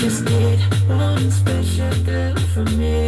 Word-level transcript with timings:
just 0.00 0.24
need 0.26 0.60
one 0.86 1.28
special 1.30 1.90
girl 2.04 2.36
for 2.54 2.62
me. 2.76 3.07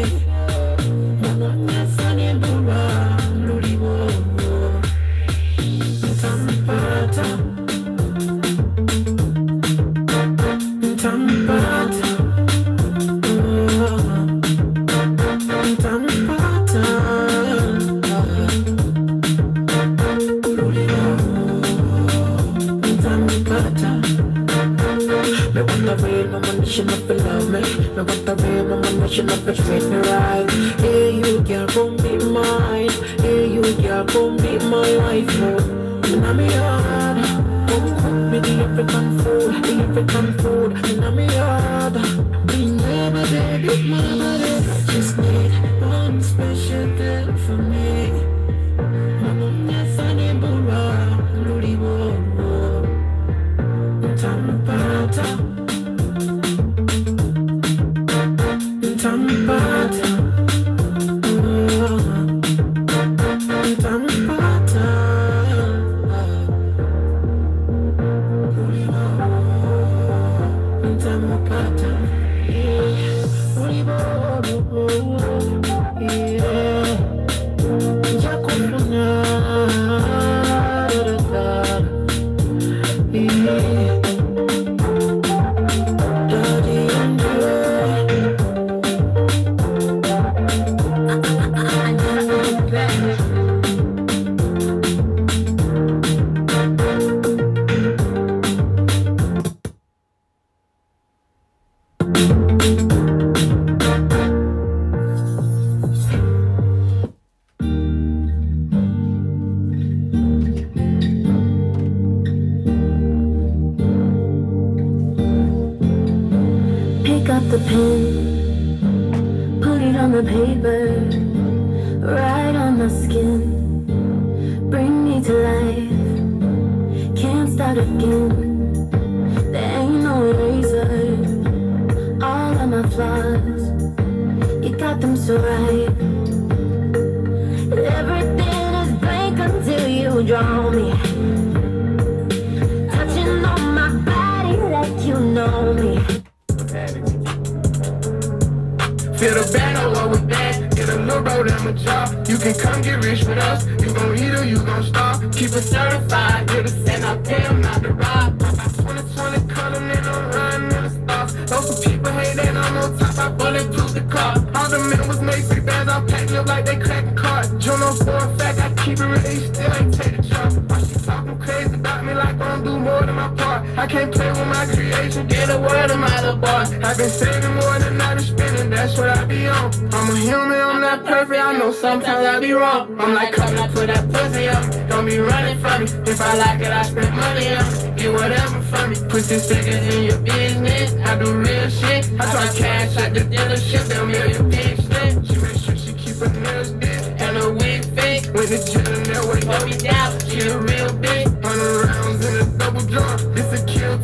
More 178.28 178.36
than 178.36 178.50
I 178.50 178.60
been 178.60 178.66
spending. 178.66 178.70
That's 178.70 178.98
what 178.98 179.08
I 179.08 179.24
be 179.24 179.46
on. 179.46 179.94
I'm 179.94 180.10
a 180.10 180.18
human. 180.18 180.60
I'm 180.60 180.80
not 180.80 181.04
perfect. 181.04 181.40
I 181.40 181.58
know 181.58 181.72
sometimes 181.72 182.26
I 182.26 182.40
be 182.40 182.52
wrong. 182.52 183.00
I'm 183.00 183.14
like, 183.14 183.32
come 183.32 183.56
and 183.56 183.72
put 183.72 183.86
that 183.86 184.10
pussy 184.12 184.48
up. 184.48 184.88
Don't 184.88 185.06
be 185.06 185.18
running 185.18 185.58
from 185.60 185.84
me. 185.84 186.10
If 186.10 186.20
I 186.20 186.36
like 186.36 186.60
it, 186.60 186.72
I 186.72 186.82
spend 186.82 187.16
money 187.16 187.48
on. 187.48 187.96
Get 187.96 188.12
whatever 188.12 188.60
from 188.62 188.90
me. 188.90 188.96
Put 189.08 189.24
this 189.24 189.48
figure 189.48 189.78
in 189.78 190.04
your 190.04 190.18
business. 190.18 190.94
I 191.06 191.18
do 191.18 191.36
real 191.36 191.70
shit. 191.70 192.10
I 192.20 192.30
try 192.30 192.48
cash 192.54 192.96
at 192.96 193.14
the 193.14 193.20
dealership. 193.20 193.86
They'll 193.88 194.06
mail 194.06 194.30
your 194.30 194.44
bitch 194.44 194.80
slip. 194.86 195.24
She 195.26 195.36
make 195.42 195.58
sure 195.62 195.76
she 195.76 195.92
keep 195.94 196.16
her 196.16 196.28
nails 196.40 196.70
did. 196.72 197.00
And 197.20 197.36
her 197.36 197.52
wig 197.52 197.84
fake. 197.96 198.24
When 198.34 198.46
the 198.46 198.58
chillin' 198.58 199.04
that 199.06 199.24
way, 199.28 199.40
hold 199.46 199.64
me 199.66 199.76
down. 199.76 200.18
She 200.28 200.40
a 200.48 200.58
real 200.58 200.90
bitch. 201.00 201.44
Hundred 201.44 201.86
rounds 201.86 202.26
in 202.26 202.34
a 202.36 202.58
double 202.58 202.86
drum. 202.86 203.29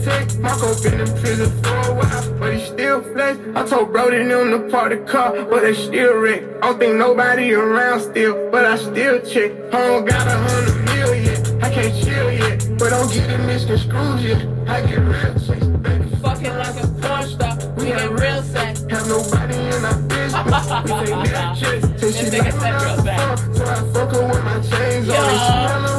This 0.06 0.14
a 0.14 0.26
kill 0.26 0.26
tech. 0.26 0.38
Marco 0.38 0.82
been 0.82 1.00
in 1.00 1.20
prison 1.20 1.62
for 1.62 1.90
a 1.90 1.94
while, 1.94 2.38
but 2.38 2.54
he 2.54 2.64
still 2.64 3.02
flex. 3.02 3.38
I 3.56 3.66
told 3.66 3.92
Brody 3.92 4.24
them 4.24 4.50
to 4.52 4.70
park 4.70 4.90
the 4.90 4.98
car, 5.10 5.44
but 5.44 5.62
they 5.62 5.74
still 5.74 6.16
wreck. 6.18 6.42
I 6.62 6.68
don't 6.68 6.78
think 6.78 6.96
nobody 6.96 7.52
around 7.52 8.00
still, 8.00 8.50
but 8.50 8.64
I 8.64 8.76
still 8.76 9.20
check. 9.20 9.50
I 9.72 9.86
don't 9.86 10.04
got 10.04 10.26
a 10.26 10.30
hundred 10.30 10.84
million. 10.84 11.62
I 11.62 11.70
can't 11.72 11.94
chill 12.04 12.30
yet, 12.32 12.78
but 12.78 12.90
don't 12.90 13.12
get 13.12 13.30
it 13.30 13.38
misconstrued 13.46 14.20
yet. 14.20 14.46
I 14.68 14.80
get 14.86 14.98
real 14.98 15.34
chase, 15.34 15.64
baby. 15.64 16.16
Fucking 16.22 16.56
like 16.56 16.82
a 16.82 16.86
porn 17.00 17.26
star. 17.26 17.74
We 17.74 17.92
ain't 17.92 18.12
real 18.12 18.42
sex. 18.42 18.80
Have 18.88 19.08
nobody 19.08 19.54
in 19.56 19.84
our 19.84 19.98
business. 20.02 20.44
we 20.44 20.90
take 21.02 21.32
that. 21.32 21.56
Till 21.98 22.12
she 22.12 22.30
This 22.30 22.34
nigga 22.34 22.52
when 22.60 22.74
real 22.74 22.96
fuck, 23.02 23.38
so 23.56 23.64
I 23.64 23.92
fuck 23.92 24.12
her 24.12 24.28
with 24.28 24.44
my 24.44 24.60
chains 24.60 25.08
on. 25.08 25.95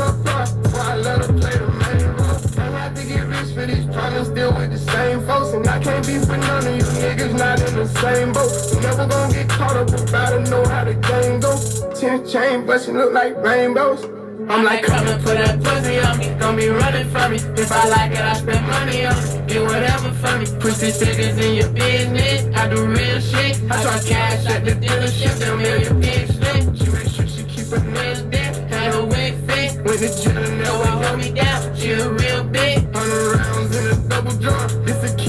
Same 7.88 8.34
boat. 8.34 8.52
Never 8.82 9.08
gonna 9.08 9.34
get 9.34 9.50
caught 9.50 9.78
up 9.78 9.90
about 9.90 10.30
to 10.30 10.40
know 10.50 10.66
how 10.68 10.84
the 10.84 10.94
game 10.94 11.40
go. 11.40 11.54
Ten 11.94 12.28
chain 12.28 12.66
bustin' 12.66 12.98
look 12.98 13.14
like 13.14 13.36
rainbows. 13.38 14.04
I'm 14.50 14.64
like, 14.64 14.88
and 14.90 15.24
put 15.24 15.36
that 15.36 15.62
pussy 15.62 16.00
on 16.00 16.20
me. 16.20 16.30
Don't 16.40 16.56
be 16.56 16.70
running 16.70 17.10
from 17.10 17.32
me. 17.32 17.38
If 17.62 17.72
I 17.72 17.88
like 17.90 18.12
it, 18.12 18.22
I 18.22 18.34
spend 18.34 18.66
money 18.66 19.06
on 19.06 19.18
it. 19.18 19.48
Get 19.48 19.62
whatever 19.62 20.12
for 20.22 20.40
me. 20.40 20.46
Pussy 20.60 20.92
figures 20.92 21.38
in 21.38 21.56
your 21.56 21.70
business. 21.70 22.56
I 22.56 22.70
do 22.70 22.86
real 22.86 23.20
shit. 23.20 23.62
I 23.70 23.82
try 23.84 24.00
cash 24.00 24.46
at 24.46 24.64
the 24.64 24.72
dealership. 24.72 25.58
Mail 25.58 25.82
your 25.82 25.94
big 25.96 26.28
slip. 26.32 26.76
She 26.78 26.90
make 26.92 27.10
sure 27.12 27.28
she 27.28 27.44
keep 27.44 27.68
her 27.68 27.84
nails 27.92 28.24
there. 28.30 28.54
Had 28.70 28.94
her 28.94 29.06
wig 29.06 29.34
fit. 29.48 29.76
When 29.84 29.98
the 30.00 30.08
chillin' 30.08 30.60
that 30.60 30.88
I 30.88 31.04
hold 31.04 31.20
me 31.20 31.32
down. 31.32 31.76
She 31.76 31.92
a 31.92 32.10
real 32.10 32.44
bitch. 32.46 32.96
Hundred 32.96 33.36
rounds 33.36 33.76
in 33.76 33.86
a 33.88 34.08
double 34.08 34.38
drum. 34.40 34.86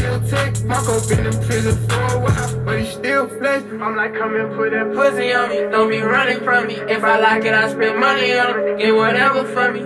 This 0.08 0.32
a 0.32 0.36
kill 0.36 0.54
tech. 0.54 0.64
Marco 0.64 1.08
been 1.08 1.26
in 1.26 1.32
prison 1.44 1.76
for 1.88 2.02
a 2.02 2.18
while, 2.20 2.64
but 2.64 2.80
he 2.80 2.86
still 2.86 3.28
flex. 3.28 3.64
I'm 3.64 3.96
like, 3.96 4.14
come 4.14 4.36
and 4.36 4.54
put 4.54 4.70
that 4.70 4.92
pussy 4.94 5.32
on 5.32 5.48
me. 5.50 5.56
Don't 5.70 5.90
be 5.90 6.00
running 6.00 6.40
from 6.40 6.66
me. 6.68 6.74
If 6.74 7.04
I 7.04 7.18
like 7.18 7.44
it, 7.44 7.54
I 7.54 7.68
spend 7.70 7.98
money 8.00 8.32
on 8.32 8.58
it. 8.60 8.78
Get 8.78 8.94
whatever 8.94 9.44
from 9.44 9.74
me. 9.74 9.80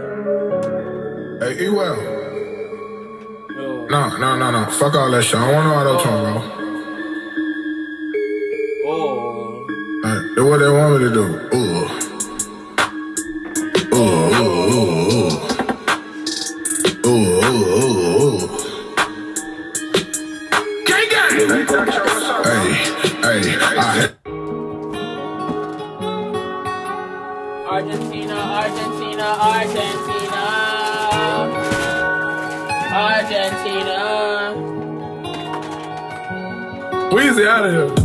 Hey, 1.40 1.64
E-Well. 1.66 1.96
No, 3.90 4.16
no, 4.16 4.36
no, 4.38 4.50
no. 4.50 4.64
Fuck 4.70 4.94
all 4.94 5.10
that 5.10 5.22
shit. 5.24 5.34
I 5.34 5.46
don't 5.50 5.54
want 5.54 5.66
no 5.66 5.74
auto 5.74 6.02
tune, 6.02 6.20
bro. 6.22 6.34
Oh. 8.86 9.66
Hey, 10.04 10.18
do 10.36 10.46
what 10.46 10.58
they 10.58 10.70
want 10.70 10.92
me 10.94 10.98
to 11.08 11.14
do. 11.14 11.24
Ooh. 11.24 11.61
Ooh, 11.61 11.61
music 37.34 37.48
out 37.48 37.64
of 37.64 37.72
here. 37.72 38.02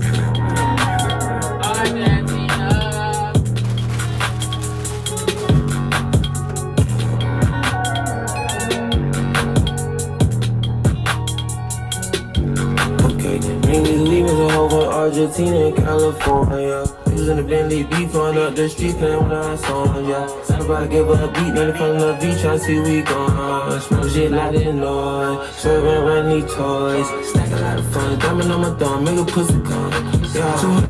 Argentina 15.08 15.72
California. 15.72 16.86
Using 17.12 17.40
a 17.40 17.44
Bentley, 17.44 17.84
be 17.84 18.06
on 18.18 18.38
up 18.38 18.56
the 18.56 18.70
street, 18.70 18.96
playing 18.98 19.24
with 19.24 19.34
our 19.34 19.58
song, 19.58 20.06
yeah 20.06 20.47
about 20.68 20.84
to 20.84 20.90
give 20.90 21.10
a 21.10 21.28
beat, 21.30 21.54
let 21.54 21.70
it 21.70 21.78
from 21.78 21.98
the 21.98 22.18
beach, 22.20 22.44
I 22.44 22.58
see 22.58 22.80
we 22.82 23.02
gone. 23.02 23.80
Smoke 23.80 24.10
shit 24.10 24.32
like 24.32 24.52
that 24.52 24.76
Lloyd, 24.76 25.50
serving 25.54 26.04
runny 26.04 26.42
toys. 26.42 27.08
Stack 27.30 27.52
a 27.52 27.56
lot 27.56 27.80
of 27.80 27.94
fun, 27.94 28.20
diamond 28.20 28.52
on 28.52 28.62
my 28.62 28.78
thumb, 28.78 29.04
make 29.06 29.18
a 29.18 29.24
pussy 29.24 29.54
come. 29.62 29.92
Yeah. 30.36 30.90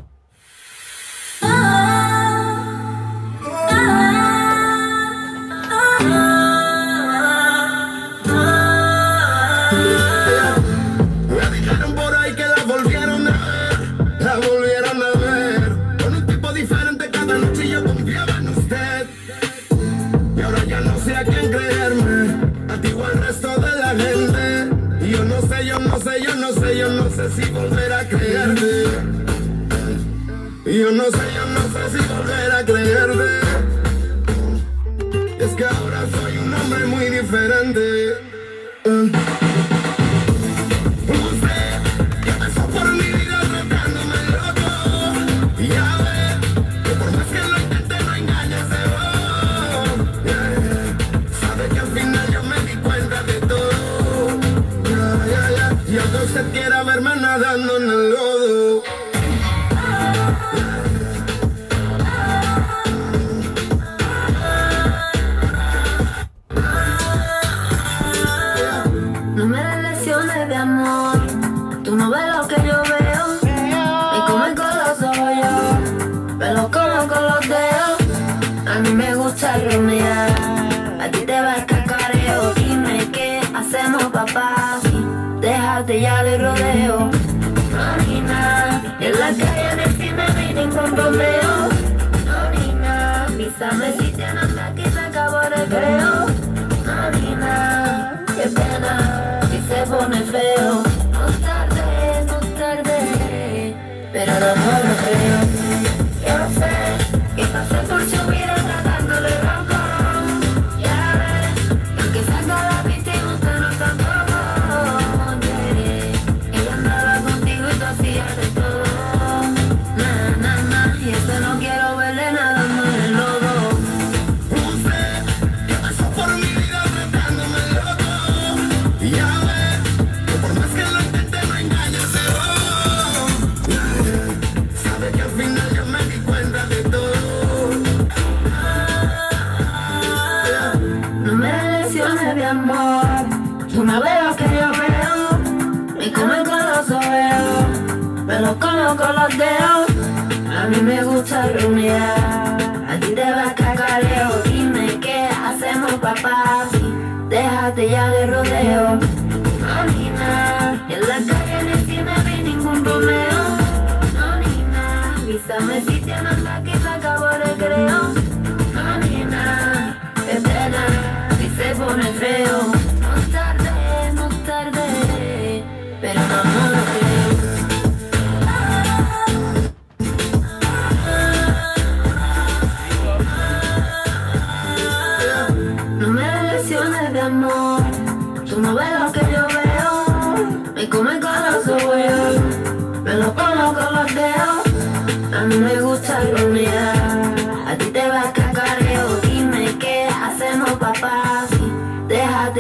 yo 30.88 30.94
no 30.94 31.12
sé. 31.12 31.37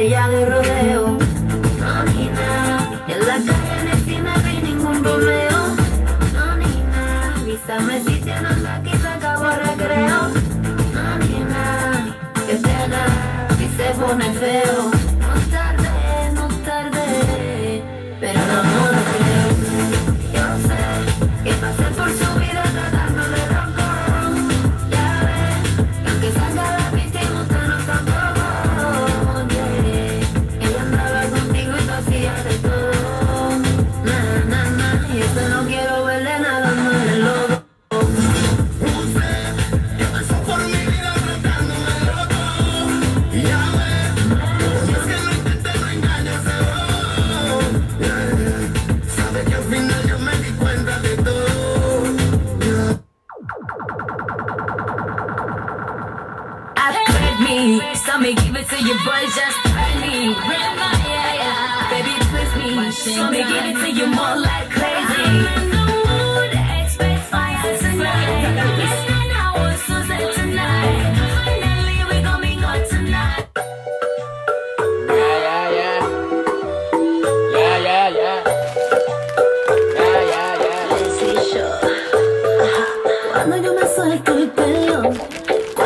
estrella 0.07 0.27
de 0.29 0.45
rodeo. 0.45 1.17
No, 1.79 2.03
Nina, 2.05 3.03
en 3.07 3.19
la 3.19 3.35
calle 3.35 3.79
en 3.79 3.85
la 3.85 3.93
esquina 3.93 4.37
no 4.37 4.47
hay 4.47 4.61
ningún 4.61 5.03
problema. 5.03 5.75
No, 6.33 6.57
Nina, 6.57 7.35
avísame 7.35 8.03
si 8.03 8.21
te 8.21 8.31
andas 8.31 8.57
aquí, 8.65 8.91
se 8.97 9.07
acabó 9.07 9.49
el 9.49 9.59
recreo. 9.67 10.29
No, 10.93 11.17
Nina, 11.25 12.15
que 12.47 12.55
te 12.55 12.89
da 12.89 13.47
si 13.57 13.67
se 13.75 13.89
pone 13.99 14.33
feo. 14.33 14.96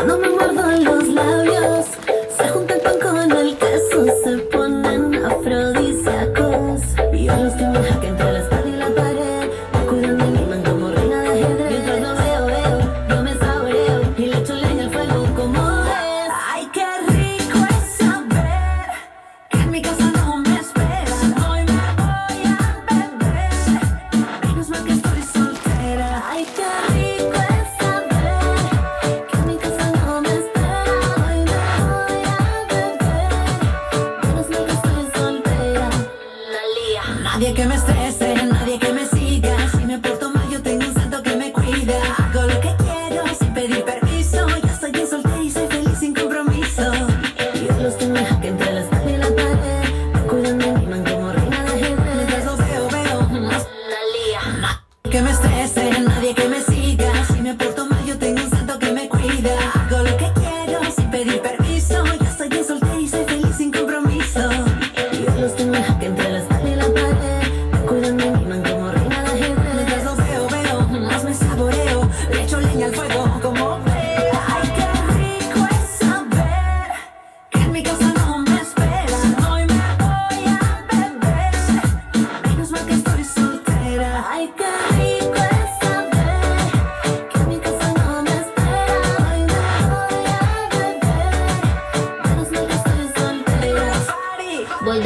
Cuando 0.03 0.17
me 0.17 0.31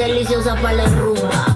deliciosa 0.05 0.55
para 0.55 0.73
la 0.73 0.85
rumba. 0.85 1.54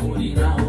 por 0.00 0.14
Curirão 0.14 0.65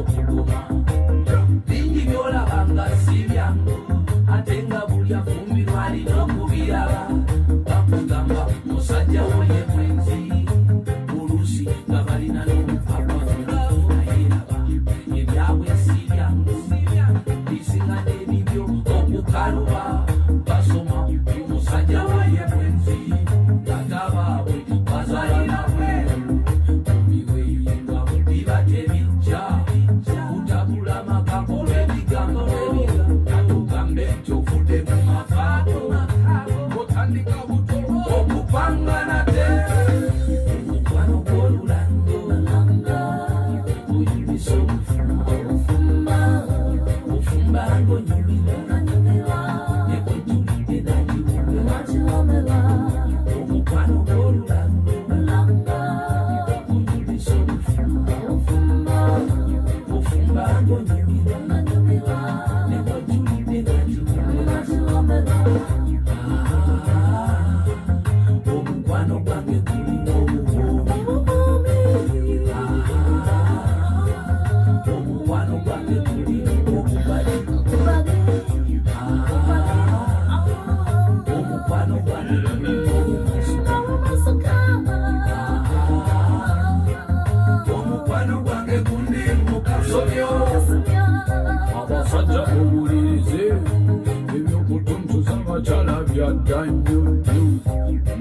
byaddanyo 96.48 97.00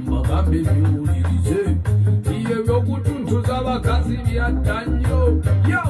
mbagambe 0.03 0.59
biwulirize 0.67 1.61
ebyokutuntuza 2.57 3.53
abakazi 3.61 4.17
byaddanyo 4.27 5.21
yo 5.71 5.83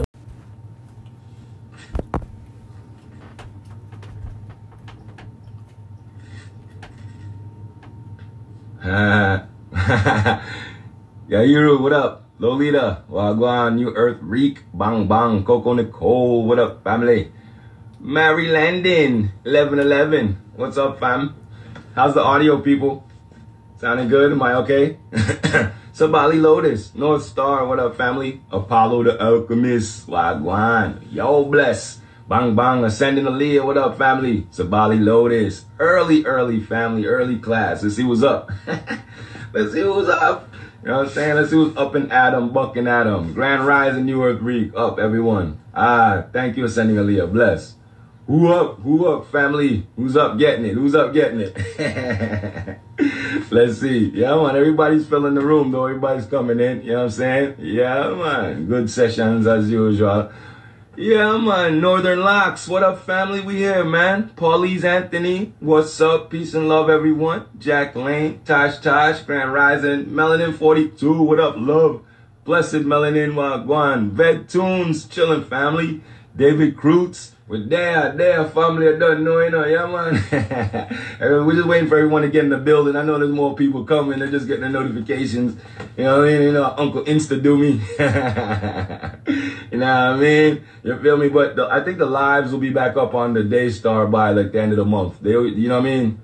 Yairu, 11.32 11.80
what 11.80 11.92
up? 11.92 12.12
Lolita, 12.38 13.02
Wagwan, 13.08 13.76
New 13.76 13.90
Earth, 13.96 14.20
Reek, 14.20 14.62
Bang 14.74 15.08
Bang, 15.08 15.42
Coco 15.42 15.72
Nicole, 15.72 16.44
what 16.44 16.58
up, 16.58 16.84
family? 16.84 17.32
Mary 17.98 18.48
Landon, 18.48 19.32
1111, 19.42 20.36
what's 20.56 20.76
up, 20.76 21.00
fam? 21.00 21.34
How's 21.96 22.12
the 22.12 22.20
audio, 22.22 22.60
people? 22.60 23.08
Sounding 23.78 24.08
good? 24.08 24.30
Am 24.30 24.42
I 24.42 24.52
okay? 24.56 24.98
Sabali 25.96 26.38
Lotus, 26.38 26.94
North 26.94 27.22
Star, 27.22 27.66
what 27.66 27.80
up, 27.80 27.96
family? 27.96 28.42
Apollo 28.52 29.04
the 29.04 29.18
Alchemist, 29.18 30.06
Wagwan, 30.06 31.10
yo, 31.10 31.46
bless. 31.46 32.02
Bang 32.28 32.54
Bang, 32.54 32.84
Ascending 32.84 33.24
Aaliyah, 33.24 33.64
what 33.64 33.78
up, 33.78 33.96
family? 33.96 34.42
Sabali 34.52 35.02
Lotus, 35.02 35.64
early, 35.78 36.22
early 36.26 36.60
family, 36.60 37.06
early 37.06 37.38
class. 37.38 37.82
Let's 37.82 37.96
see 37.96 38.04
what's 38.04 38.22
up. 38.22 38.50
Let's 39.54 39.72
see 39.72 39.82
what's 39.82 40.10
up. 40.10 40.52
You 40.82 40.88
know 40.90 40.98
what 40.98 41.06
I'm 41.06 41.12
saying? 41.14 41.36
Let's 41.36 41.48
see 41.48 41.56
what's 41.56 41.78
up 41.78 41.96
in 41.96 42.12
Adam, 42.12 42.52
bucking 42.52 42.80
and 42.80 42.88
Adam. 42.90 43.32
Grand 43.32 43.66
Rise 43.66 43.96
and 43.96 44.04
New 44.04 44.22
Earth 44.22 44.42
Reek. 44.42 44.72
Up, 44.76 44.98
everyone. 44.98 45.62
Ah, 45.74 46.24
thank 46.30 46.58
you, 46.58 46.66
Ascending 46.66 46.96
Aaliyah. 46.96 47.32
Bless. 47.32 47.75
Who 48.26 48.52
up? 48.52 48.80
Who 48.80 49.06
up, 49.06 49.30
family? 49.30 49.86
Who's 49.94 50.16
up 50.16 50.36
getting 50.36 50.64
it? 50.64 50.72
Who's 50.72 50.96
up 50.96 51.12
getting 51.12 51.40
it? 51.40 52.80
Let's 53.52 53.78
see. 53.78 54.10
Yeah, 54.12 54.34
man. 54.34 54.56
Everybody's 54.56 55.06
filling 55.06 55.34
the 55.34 55.46
room, 55.46 55.70
though. 55.70 55.86
Everybody's 55.86 56.26
coming 56.26 56.58
in. 56.58 56.82
You 56.82 56.92
know 56.92 56.98
what 56.98 57.04
I'm 57.04 57.10
saying? 57.10 57.54
Yeah, 57.60 58.10
man. 58.14 58.66
Good 58.66 58.90
sessions 58.90 59.46
as 59.46 59.70
usual. 59.70 60.32
Yeah, 60.96 61.36
man. 61.36 61.80
Northern 61.80 62.18
Locks. 62.18 62.66
What 62.66 62.82
up, 62.82 63.04
family? 63.04 63.42
We 63.42 63.58
here, 63.58 63.84
man. 63.84 64.30
Paulie's 64.30 64.84
Anthony. 64.84 65.54
What's 65.60 66.00
up? 66.00 66.28
Peace 66.28 66.52
and 66.52 66.68
love, 66.68 66.90
everyone. 66.90 67.46
Jack 67.60 67.94
Lane. 67.94 68.40
Tosh 68.44 68.80
Tosh. 68.80 69.20
Grand 69.20 69.52
Rising. 69.52 70.06
Melanin 70.06 70.52
42. 70.52 71.22
What 71.22 71.38
up, 71.38 71.54
love? 71.56 72.02
Blessed 72.42 72.86
Melanin 72.86 73.34
Wagwan. 73.34 74.10
Ved 74.10 74.48
Tunes. 74.48 75.04
Chilling, 75.06 75.44
family. 75.44 76.02
David 76.34 76.76
Krutz. 76.76 77.35
We're 77.48 77.64
there, 77.64 78.12
there, 78.16 78.44
family. 78.46 78.88
I 78.88 78.98
don't 78.98 79.22
know, 79.22 79.38
you 79.38 79.50
know, 79.50 79.64
yeah, 79.64 79.86
man. 79.86 81.20
We're 81.46 81.54
just 81.54 81.68
waiting 81.68 81.88
for 81.88 81.96
everyone 81.96 82.22
to 82.22 82.28
get 82.28 82.42
in 82.42 82.50
the 82.50 82.58
building. 82.58 82.96
I 82.96 83.04
know 83.04 83.20
there's 83.20 83.30
more 83.30 83.54
people 83.54 83.84
coming. 83.84 84.18
They're 84.18 84.32
just 84.32 84.48
getting 84.48 84.62
the 84.62 84.68
notifications. 84.68 85.56
You 85.96 86.04
know 86.04 86.18
what 86.18 86.28
I 86.28 86.32
mean? 86.32 86.42
You 86.42 86.52
know, 86.52 86.74
Uncle 86.76 87.04
Insta 87.04 87.40
do 87.40 87.56
me. 87.56 87.68
you 89.70 89.78
know 89.78 89.86
what 89.86 89.90
I 89.96 90.16
mean? 90.16 90.64
You 90.82 91.00
feel 91.00 91.16
me? 91.16 91.28
But 91.28 91.54
the, 91.54 91.68
I 91.68 91.84
think 91.84 91.98
the 91.98 92.06
lives 92.06 92.50
will 92.50 92.58
be 92.58 92.70
back 92.70 92.96
up 92.96 93.14
on 93.14 93.34
the 93.34 93.44
Daystar 93.44 94.08
by 94.08 94.32
like 94.32 94.50
the 94.50 94.60
end 94.60 94.72
of 94.72 94.78
the 94.78 94.84
month. 94.84 95.20
They, 95.20 95.30
you 95.30 95.68
know 95.68 95.80
what 95.80 95.86
I 95.86 95.88
mean? 95.88 96.20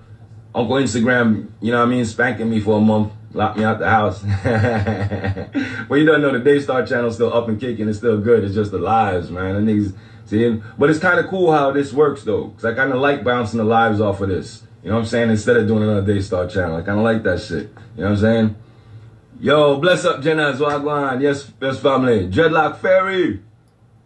Uncle 0.52 0.74
Instagram, 0.74 1.50
you 1.60 1.70
know 1.70 1.78
what 1.78 1.86
I 1.86 1.90
mean, 1.90 2.04
spanking 2.04 2.50
me 2.50 2.58
for 2.58 2.78
a 2.78 2.80
month, 2.80 3.12
locked 3.32 3.56
me 3.56 3.64
out 3.64 3.78
the 3.78 3.88
house. 3.88 4.24
well, 5.88 5.98
you 5.98 6.04
don't 6.04 6.20
know 6.20 6.32
the 6.32 6.40
Daystar 6.40 6.84
channel's 6.84 7.14
still 7.14 7.32
up 7.32 7.48
and 7.48 7.60
kicking. 7.60 7.88
It's 7.88 7.98
still 7.98 8.20
good. 8.20 8.42
It's 8.42 8.54
just 8.54 8.72
the 8.72 8.78
lives, 8.78 9.30
man. 9.30 9.64
The 9.64 9.72
niggas, 9.72 9.94
but 10.78 10.90
it's 10.90 10.98
kind 10.98 11.20
of 11.20 11.26
cool 11.28 11.52
how 11.52 11.72
this 11.72 11.92
works 11.92 12.22
though, 12.24 12.46
because 12.46 12.64
I 12.64 12.74
kind 12.74 12.92
of 12.92 13.00
like 13.00 13.22
bouncing 13.22 13.58
the 13.58 13.64
lives 13.64 14.00
off 14.00 14.20
of 14.20 14.28
this. 14.28 14.62
You 14.82 14.88
know 14.88 14.96
what 14.96 15.02
I'm 15.02 15.06
saying? 15.06 15.30
Instead 15.30 15.56
of 15.58 15.68
doing 15.68 15.84
another 15.84 16.14
Daystar 16.14 16.48
channel, 16.48 16.76
I 16.76 16.82
kind 16.82 16.98
of 16.98 17.04
like 17.04 17.22
that 17.22 17.40
shit. 17.40 17.70
You 17.96 18.02
know 18.02 18.10
what 18.10 18.10
I'm 18.10 18.16
saying? 18.16 18.56
Yo, 19.40 19.78
bless 19.78 20.04
up, 20.04 20.22
Jenna 20.22 20.52
Zwagwan. 20.52 21.20
Yes, 21.20 21.52
yes, 21.60 21.78
family. 21.78 22.28
Dreadlock 22.28 22.78
Fairy. 22.78 23.42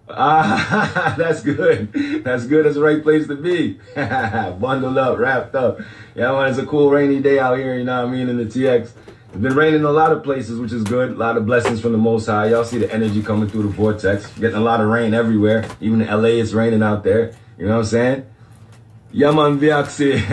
Ah, 0.08 1.14
that's 1.18 1.42
good. 1.42 1.92
That's 2.24 2.46
good. 2.46 2.64
That's 2.64 2.76
the 2.76 2.82
right 2.82 3.02
place 3.02 3.26
to 3.26 3.36
be. 3.36 3.78
Bundled 3.94 4.98
up, 4.98 5.18
wrapped 5.18 5.54
up. 5.54 5.80
Yeah, 6.14 6.32
man, 6.32 6.50
it's 6.50 6.58
a 6.58 6.66
cool 6.66 6.90
rainy 6.90 7.20
day 7.20 7.38
out 7.38 7.58
here, 7.58 7.76
you 7.76 7.84
know 7.84 8.04
what 8.04 8.12
I 8.12 8.16
mean, 8.16 8.28
in 8.28 8.36
the 8.36 8.44
TX. 8.44 8.90
It's 9.37 9.42
been 9.42 9.55
raining 9.55 9.85
a 9.85 9.90
lot 9.90 10.12
of 10.12 10.22
places, 10.22 10.59
which 10.59 10.72
is 10.72 10.83
good. 10.83 11.11
A 11.11 11.14
lot 11.14 11.37
of 11.37 11.44
blessings 11.44 11.79
from 11.79 11.92
the 11.92 11.99
Most 11.99 12.25
High. 12.25 12.49
Y'all 12.49 12.64
see 12.64 12.79
the 12.79 12.90
energy 12.90 13.22
coming 13.22 13.51
through 13.51 13.64
the 13.64 13.68
vortex. 13.68 14.33
Getting 14.38 14.57
a 14.57 14.62
lot 14.62 14.81
of 14.81 14.88
rain 14.88 15.12
everywhere. 15.12 15.68
Even 15.79 16.01
in 16.01 16.09
LA, 16.09 16.40
it's 16.40 16.55
raining 16.55 16.83
out 16.83 17.05
there. 17.05 17.35
You 17.59 17.66
know 17.66 17.75
what 17.75 17.81
I'm 17.81 17.85
saying? 17.85 18.27
Yaman 19.12 19.61
Viaxi. 19.61 20.27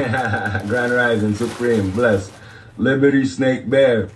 Grand 0.70 0.94
Rising, 0.94 1.36
Supreme, 1.36 1.92
bless. 1.92 2.32
Liberty 2.78 3.26
Snake 3.26 3.70
Bear. 3.70 4.08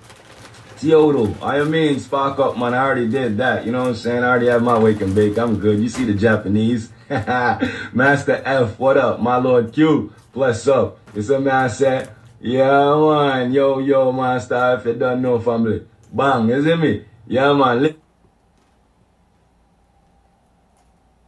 Teodal, 0.77 1.35
I 1.41 1.65
mean, 1.65 1.99
spark 1.99 2.39
up, 2.39 2.57
man. 2.57 2.73
I 2.73 2.77
already 2.77 3.09
did 3.09 3.35
that. 3.39 3.65
You 3.65 3.73
know 3.73 3.81
what 3.81 3.89
I'm 3.89 3.95
saying? 3.95 4.23
I 4.23 4.29
already 4.29 4.47
have 4.47 4.63
my 4.63 4.79
wake 4.79 5.01
and 5.01 5.13
bake. 5.13 5.37
I'm 5.37 5.59
good. 5.59 5.81
You 5.81 5.89
see 5.89 6.05
the 6.05 6.13
Japanese. 6.13 6.93
Master 7.09 8.41
F, 8.45 8.79
what 8.79 8.95
up? 8.95 9.19
My 9.19 9.35
Lord 9.35 9.73
Q, 9.73 10.13
bless 10.31 10.65
up. 10.65 10.97
It's 11.13 11.27
a 11.29 11.69
said, 11.69 12.09
yeah, 12.39 12.95
man. 12.95 13.51
Yo, 13.51 13.79
yo, 13.79 14.11
master, 14.11 14.77
if 14.79 14.85
you 14.85 14.93
don't 14.93 15.21
know 15.21 15.39
family. 15.39 15.85
Bang, 16.11 16.49
you 16.49 16.63
see 16.63 16.75
me? 16.75 17.05
Yeah, 17.27 17.53
man. 17.53 17.83
Li- 17.83 17.95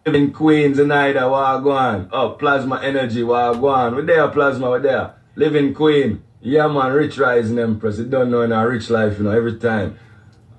Living 0.06 0.32
Queens 0.32 0.80
Ida, 0.80 1.20
Wagwan. 1.20 2.10
Oh, 2.12 2.32
Plasma 2.32 2.82
Energy, 2.82 3.22
Wagwan. 3.22 3.96
We're 3.96 4.06
there, 4.06 4.28
Plasma, 4.30 4.70
we're 4.70 4.82
there. 4.82 5.14
Living 5.36 5.74
Queen. 5.74 6.24
Yeah, 6.42 6.68
man, 6.68 6.94
Rich 6.94 7.18
Rising 7.18 7.60
Empress. 7.60 7.98
You 7.98 8.06
don't 8.06 8.32
know 8.32 8.42
in 8.42 8.54
our 8.54 8.70
rich 8.70 8.90
life, 8.90 9.18
you 9.18 9.26
know, 9.26 9.32
every 9.32 9.58
time. 9.58 10.00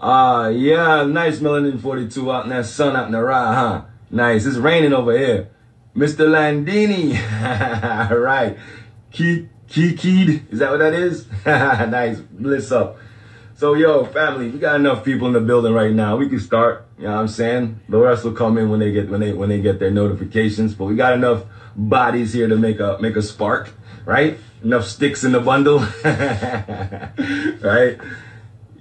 Ah, 0.01 0.49
yeah, 0.49 1.05
nice 1.05 1.41
Melanin 1.41 1.81
42 1.81 2.31
out 2.31 2.45
in 2.45 2.51
that 2.51 2.67
sun 2.67 2.97
out 2.97 3.07
in 3.07 3.13
the 3.13 3.23
ride, 3.23 3.55
huh? 3.55 3.83
Nice. 4.11 4.47
It's 4.47 4.57
raining 4.57 4.93
over 4.93 5.17
here. 5.17 5.49
Mr. 5.97 6.27
Landini. 6.27 7.13
right. 8.11 8.59
Key, 9.11 9.49
key, 9.71 9.95
keyed. 9.95 10.47
Is 10.51 10.59
that 10.59 10.71
what 10.71 10.79
that 10.79 10.93
is? 10.93 11.27
nice. 11.47 12.19
Bliss 12.19 12.71
up. 12.73 12.99
So, 13.55 13.75
yo, 13.75 14.05
family, 14.07 14.51
we 14.51 14.59
got 14.59 14.77
enough 14.77 15.05
people 15.05 15.27
in 15.27 15.33
the 15.33 15.41
building 15.41 15.73
right 15.73 15.93
now. 15.93 16.17
We 16.17 16.29
can 16.29 16.41
start. 16.41 16.87
You 16.99 17.05
know 17.05 17.13
what 17.13 17.21
I'm 17.21 17.29
saying? 17.29 17.81
The 17.89 17.99
rest 17.99 18.25
will 18.25 18.33
come 18.33 18.59
in 18.59 18.71
when 18.71 18.81
they 18.81 18.91
get 18.91 19.09
when 19.09 19.21
they 19.21 19.33
when 19.33 19.49
they 19.49 19.61
get 19.61 19.79
their 19.79 19.91
notifications. 19.91 20.75
But 20.75 20.87
we 20.87 20.97
got 20.97 21.13
enough 21.13 21.45
bodies 21.77 22.33
here 22.33 22.49
to 22.49 22.57
make 22.57 22.81
a 22.81 22.99
make 23.01 23.17
a 23.17 23.23
spark, 23.23 23.71
right? 24.05 24.39
Enough 24.63 24.85
sticks 24.87 25.25
in 25.25 25.33
the 25.33 25.41
bundle, 25.41 25.79
right? 27.63 27.99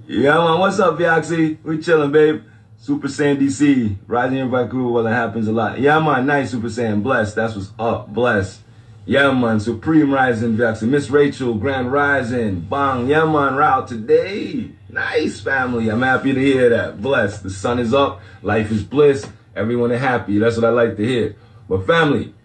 Yeah, 0.08 0.34
man. 0.34 0.60
What's 0.60 0.80
up, 0.80 0.98
Vioxy? 0.98 1.58
We 1.64 1.82
chilling, 1.82 2.12
babe. 2.12 2.44
Super 2.78 3.08
Saiyan 3.10 3.38
DC. 3.38 3.98
Rising 4.08 4.40
Everybody 4.40 4.70
Crew. 4.70 4.92
Well, 4.92 5.06
it 5.08 5.12
happens 5.12 5.48
a 5.48 5.52
lot. 5.52 5.80
Yeah, 5.80 6.00
man. 6.00 6.26
Nice, 6.26 6.52
Super 6.52 6.68
Saiyan. 6.68 7.04
Bless. 7.04 7.34
That's 7.34 7.56
what's 7.56 7.72
up. 7.78 8.14
Bless. 8.14 8.62
Yeah, 9.10 9.32
man. 9.32 9.60
Supreme 9.60 10.14
Rising 10.14 10.56
Jackson. 10.56 10.92
Miss 10.92 11.10
Rachel, 11.10 11.56
Grand 11.56 11.92
Rising. 11.92 12.60
Bang. 12.60 13.08
Yeah, 13.08 13.26
man. 13.26 13.56
Route 13.56 13.88
today. 13.88 14.70
Nice 14.88 15.40
family. 15.40 15.90
I'm 15.90 16.04
happy 16.04 16.32
to 16.32 16.40
hear 16.40 16.70
that. 16.70 17.02
Blessed. 17.02 17.42
The 17.42 17.50
sun 17.50 17.80
is 17.80 17.92
up. 17.92 18.22
Life 18.44 18.70
is 18.70 18.84
bliss. 18.84 19.28
Everyone 19.56 19.92
is 19.92 20.00
happy. 20.00 20.38
That's 20.38 20.58
what 20.58 20.66
I 20.66 20.70
like 20.70 20.96
to 20.98 21.04
hear. 21.04 21.36
But 21.68 21.88
family, 21.88 22.36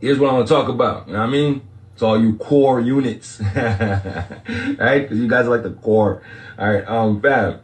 here's 0.00 0.20
what 0.20 0.30
I 0.30 0.34
want 0.34 0.46
to 0.46 0.54
talk 0.54 0.68
about. 0.68 1.08
You 1.08 1.14
know 1.14 1.18
what 1.18 1.28
I 1.28 1.30
mean? 1.32 1.62
It's 1.94 2.02
all 2.02 2.16
you 2.16 2.36
core 2.36 2.80
units. 2.80 3.40
right? 3.56 5.00
Because 5.00 5.18
you 5.18 5.26
guys 5.26 5.48
like 5.48 5.64
the 5.64 5.76
core. 5.82 6.22
All 6.60 6.72
right. 6.72 6.86
Um, 6.86 7.20
fam. 7.20 7.58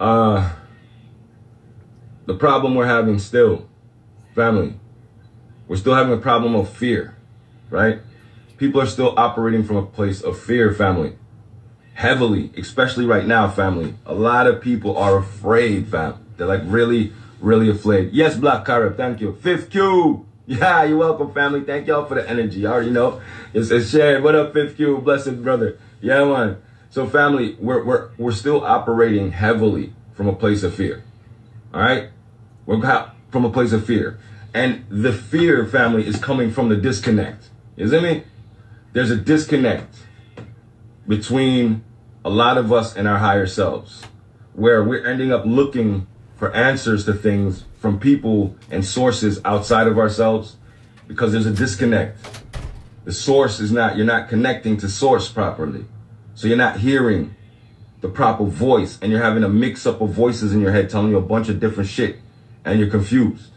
Uh, 0.00 0.52
the 2.24 2.34
problem 2.34 2.74
we're 2.74 2.86
having 2.86 3.18
still, 3.18 3.68
family, 4.34 4.80
we're 5.68 5.76
still 5.76 5.94
having 5.94 6.12
a 6.12 6.18
problem 6.18 6.54
of 6.54 6.68
fear, 6.68 7.16
right? 7.70 8.00
People 8.56 8.80
are 8.80 8.86
still 8.86 9.14
operating 9.16 9.64
from 9.64 9.76
a 9.76 9.86
place 9.86 10.20
of 10.20 10.38
fear, 10.38 10.72
family. 10.72 11.16
Heavily, 11.94 12.50
especially 12.56 13.06
right 13.06 13.26
now, 13.26 13.48
family. 13.48 13.94
A 14.04 14.14
lot 14.14 14.46
of 14.46 14.60
people 14.60 14.96
are 14.96 15.16
afraid, 15.16 15.88
fam. 15.88 16.24
They're 16.36 16.46
like 16.46 16.62
really, 16.64 17.12
really 17.40 17.70
afraid. 17.70 18.12
Yes, 18.12 18.36
Black 18.36 18.64
Carib, 18.64 18.96
thank 18.96 19.20
you. 19.20 19.34
Fifth 19.40 19.70
Q. 19.70 20.26
Yeah, 20.46 20.84
you're 20.84 20.98
welcome, 20.98 21.32
family. 21.32 21.62
Thank 21.62 21.86
y'all 21.86 22.04
for 22.04 22.16
the 22.16 22.28
energy. 22.28 22.66
I 22.66 22.72
already 22.72 22.90
know. 22.90 23.20
It 23.54 23.64
says 23.64 23.90
shared. 23.90 24.22
What 24.22 24.34
up, 24.34 24.52
Fifth 24.52 24.76
Q? 24.76 24.98
Blessed 24.98 25.42
brother. 25.42 25.78
Yeah, 26.02 26.24
man. 26.24 26.58
So, 26.90 27.06
family, 27.06 27.56
we're 27.58 27.82
we're 27.82 28.10
we're 28.18 28.32
still 28.32 28.62
operating 28.62 29.32
heavily 29.32 29.94
from 30.12 30.28
a 30.28 30.34
place 30.34 30.62
of 30.62 30.74
fear. 30.74 31.02
All 31.72 31.80
right, 31.80 32.10
we're 32.66 32.80
from 33.30 33.44
a 33.44 33.50
place 33.50 33.72
of 33.72 33.86
fear. 33.86 34.18
And 34.54 34.86
the 34.88 35.12
fear, 35.12 35.66
family, 35.66 36.06
is 36.06 36.16
coming 36.16 36.52
from 36.52 36.68
the 36.68 36.76
disconnect. 36.76 37.50
Isn't 37.76 38.02
me? 38.02 38.22
There's 38.92 39.10
a 39.10 39.16
disconnect 39.16 39.96
between 41.08 41.84
a 42.24 42.30
lot 42.30 42.56
of 42.56 42.72
us 42.72 42.94
and 42.96 43.08
our 43.08 43.18
higher 43.18 43.46
selves, 43.46 44.04
where 44.54 44.82
we're 44.82 45.04
ending 45.04 45.32
up 45.32 45.44
looking 45.44 46.06
for 46.36 46.54
answers 46.54 47.04
to 47.06 47.12
things 47.12 47.64
from 47.78 47.98
people 47.98 48.56
and 48.70 48.84
sources 48.84 49.40
outside 49.44 49.88
of 49.88 49.98
ourselves 49.98 50.56
because 51.08 51.32
there's 51.32 51.46
a 51.46 51.52
disconnect. 51.52 52.18
The 53.04 53.12
source 53.12 53.58
is 53.58 53.72
not, 53.72 53.96
you're 53.96 54.06
not 54.06 54.28
connecting 54.28 54.76
to 54.78 54.88
source 54.88 55.28
properly. 55.28 55.84
So 56.34 56.46
you're 56.46 56.56
not 56.56 56.78
hearing 56.78 57.34
the 58.00 58.08
proper 58.08 58.44
voice 58.44 58.98
and 59.02 59.10
you're 59.10 59.22
having 59.22 59.44
a 59.44 59.48
mix 59.48 59.84
up 59.84 60.00
of 60.00 60.10
voices 60.10 60.52
in 60.52 60.60
your 60.60 60.72
head 60.72 60.88
telling 60.88 61.10
you 61.10 61.18
a 61.18 61.22
bunch 61.22 61.48
of 61.48 61.58
different 61.58 61.90
shit 61.90 62.18
and 62.64 62.78
you're 62.78 62.90
confused. 62.90 63.50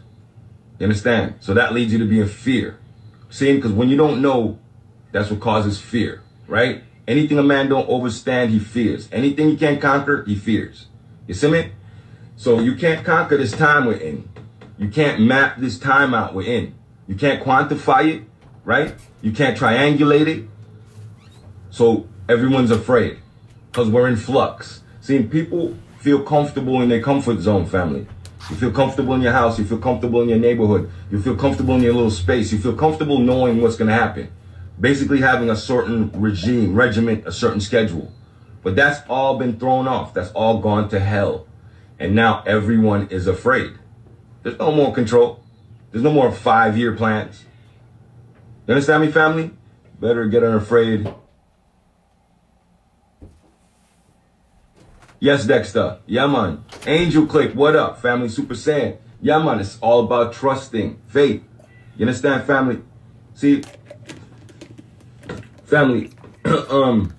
You 0.78 0.84
understand? 0.84 1.36
So 1.40 1.54
that 1.54 1.72
leads 1.72 1.92
you 1.92 1.98
to 1.98 2.04
be 2.04 2.20
in 2.20 2.28
fear. 2.28 2.78
See, 3.30 3.54
because 3.54 3.72
when 3.72 3.88
you 3.88 3.96
don't 3.96 4.22
know, 4.22 4.58
that's 5.12 5.30
what 5.30 5.40
causes 5.40 5.80
fear, 5.80 6.22
right? 6.46 6.84
Anything 7.06 7.38
a 7.38 7.42
man 7.42 7.68
don't 7.68 7.88
understand, 7.88 8.50
he 8.50 8.58
fears. 8.58 9.08
Anything 9.10 9.50
he 9.50 9.56
can't 9.56 9.80
conquer, 9.80 10.24
he 10.24 10.34
fears. 10.34 10.86
You 11.26 11.34
see 11.34 11.50
me? 11.50 11.72
So 12.36 12.60
you 12.60 12.76
can't 12.76 13.04
conquer 13.04 13.36
this 13.36 13.52
time 13.52 13.86
we're 13.86 13.94
in. 13.94 14.28
You 14.78 14.88
can't 14.88 15.20
map 15.20 15.58
this 15.58 15.78
time 15.78 16.14
out 16.14 16.34
we're 16.34 16.46
in. 16.46 16.74
You 17.08 17.16
can't 17.16 17.42
quantify 17.42 18.14
it, 18.14 18.22
right? 18.64 18.94
You 19.22 19.32
can't 19.32 19.58
triangulate 19.58 20.28
it. 20.28 20.48
So 21.70 22.06
everyone's 22.28 22.70
afraid 22.70 23.18
because 23.72 23.88
we're 23.88 24.08
in 24.08 24.16
flux. 24.16 24.82
Seeing 25.00 25.28
people 25.28 25.76
feel 25.98 26.22
comfortable 26.22 26.80
in 26.80 26.88
their 26.88 27.02
comfort 27.02 27.40
zone, 27.40 27.66
family. 27.66 28.06
You 28.50 28.56
feel 28.56 28.70
comfortable 28.70 29.14
in 29.14 29.20
your 29.20 29.32
house. 29.32 29.58
You 29.58 29.64
feel 29.64 29.78
comfortable 29.78 30.22
in 30.22 30.28
your 30.28 30.38
neighborhood. 30.38 30.90
You 31.10 31.20
feel 31.20 31.36
comfortable 31.36 31.74
in 31.74 31.82
your 31.82 31.92
little 31.92 32.10
space. 32.10 32.52
You 32.52 32.58
feel 32.58 32.74
comfortable 32.74 33.18
knowing 33.18 33.60
what's 33.60 33.76
going 33.76 33.88
to 33.88 33.94
happen. 33.94 34.30
Basically 34.80 35.20
having 35.20 35.50
a 35.50 35.56
certain 35.56 36.10
regime, 36.12 36.74
regiment, 36.74 37.26
a 37.26 37.32
certain 37.32 37.60
schedule. 37.60 38.12
But 38.62 38.74
that's 38.74 39.00
all 39.08 39.38
been 39.38 39.58
thrown 39.58 39.86
off. 39.86 40.14
That's 40.14 40.30
all 40.32 40.60
gone 40.60 40.88
to 40.90 41.00
hell. 41.00 41.46
And 41.98 42.14
now 42.14 42.42
everyone 42.46 43.08
is 43.08 43.26
afraid. 43.26 43.74
There's 44.42 44.58
no 44.58 44.72
more 44.72 44.94
control. 44.94 45.44
There's 45.90 46.04
no 46.04 46.12
more 46.12 46.32
five 46.32 46.78
year 46.78 46.94
plans. 46.94 47.44
You 48.66 48.74
understand 48.74 49.04
me, 49.04 49.10
family? 49.10 49.50
Better 50.00 50.26
get 50.26 50.44
unafraid 50.44 51.12
Yes, 55.20 55.46
Dexter. 55.46 55.98
Yeah, 56.06 56.26
man. 56.28 56.64
Angel 56.86 57.26
Click, 57.26 57.52
what 57.54 57.74
up? 57.74 58.00
Family 58.00 58.28
Super 58.28 58.54
Saiyan. 58.54 58.98
Yeah, 59.20 59.42
man. 59.42 59.58
It's 59.58 59.78
all 59.80 60.04
about 60.04 60.32
trusting, 60.32 61.00
faith. 61.08 61.42
You 61.96 62.06
understand, 62.06 62.44
family? 62.44 62.80
See, 63.34 63.62
family, 65.64 66.12
um, 66.44 67.12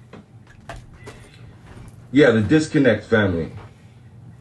yeah, 2.11 2.31
the 2.31 2.41
disconnect, 2.41 3.03
family. 3.03 3.51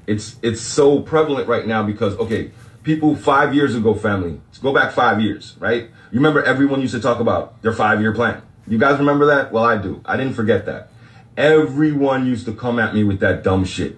It's 0.06 0.36
it's 0.40 0.60
so 0.60 1.00
prevalent 1.00 1.48
right 1.48 1.66
now 1.66 1.82
because 1.82 2.16
okay, 2.18 2.52
people 2.84 3.16
five 3.16 3.54
years 3.54 3.74
ago, 3.74 3.92
family. 3.92 4.40
Let's 4.46 4.58
go 4.58 4.72
back 4.72 4.92
five 4.92 5.20
years, 5.20 5.56
right? 5.58 5.90
You 6.10 6.20
remember 6.20 6.42
everyone 6.42 6.80
used 6.80 6.94
to 6.94 7.00
talk 7.00 7.18
about 7.18 7.60
their 7.62 7.72
five 7.72 8.00
year 8.00 8.14
plan. 8.14 8.40
You 8.68 8.78
guys 8.78 8.98
remember 8.98 9.26
that? 9.26 9.52
Well, 9.52 9.64
I 9.64 9.76
do. 9.76 10.00
I 10.04 10.16
didn't 10.16 10.34
forget 10.34 10.64
that. 10.66 10.90
Everyone 11.38 12.26
used 12.26 12.46
to 12.46 12.52
come 12.52 12.80
at 12.80 12.96
me 12.96 13.04
with 13.04 13.20
that 13.20 13.44
dumb 13.44 13.64
shit. 13.64 13.96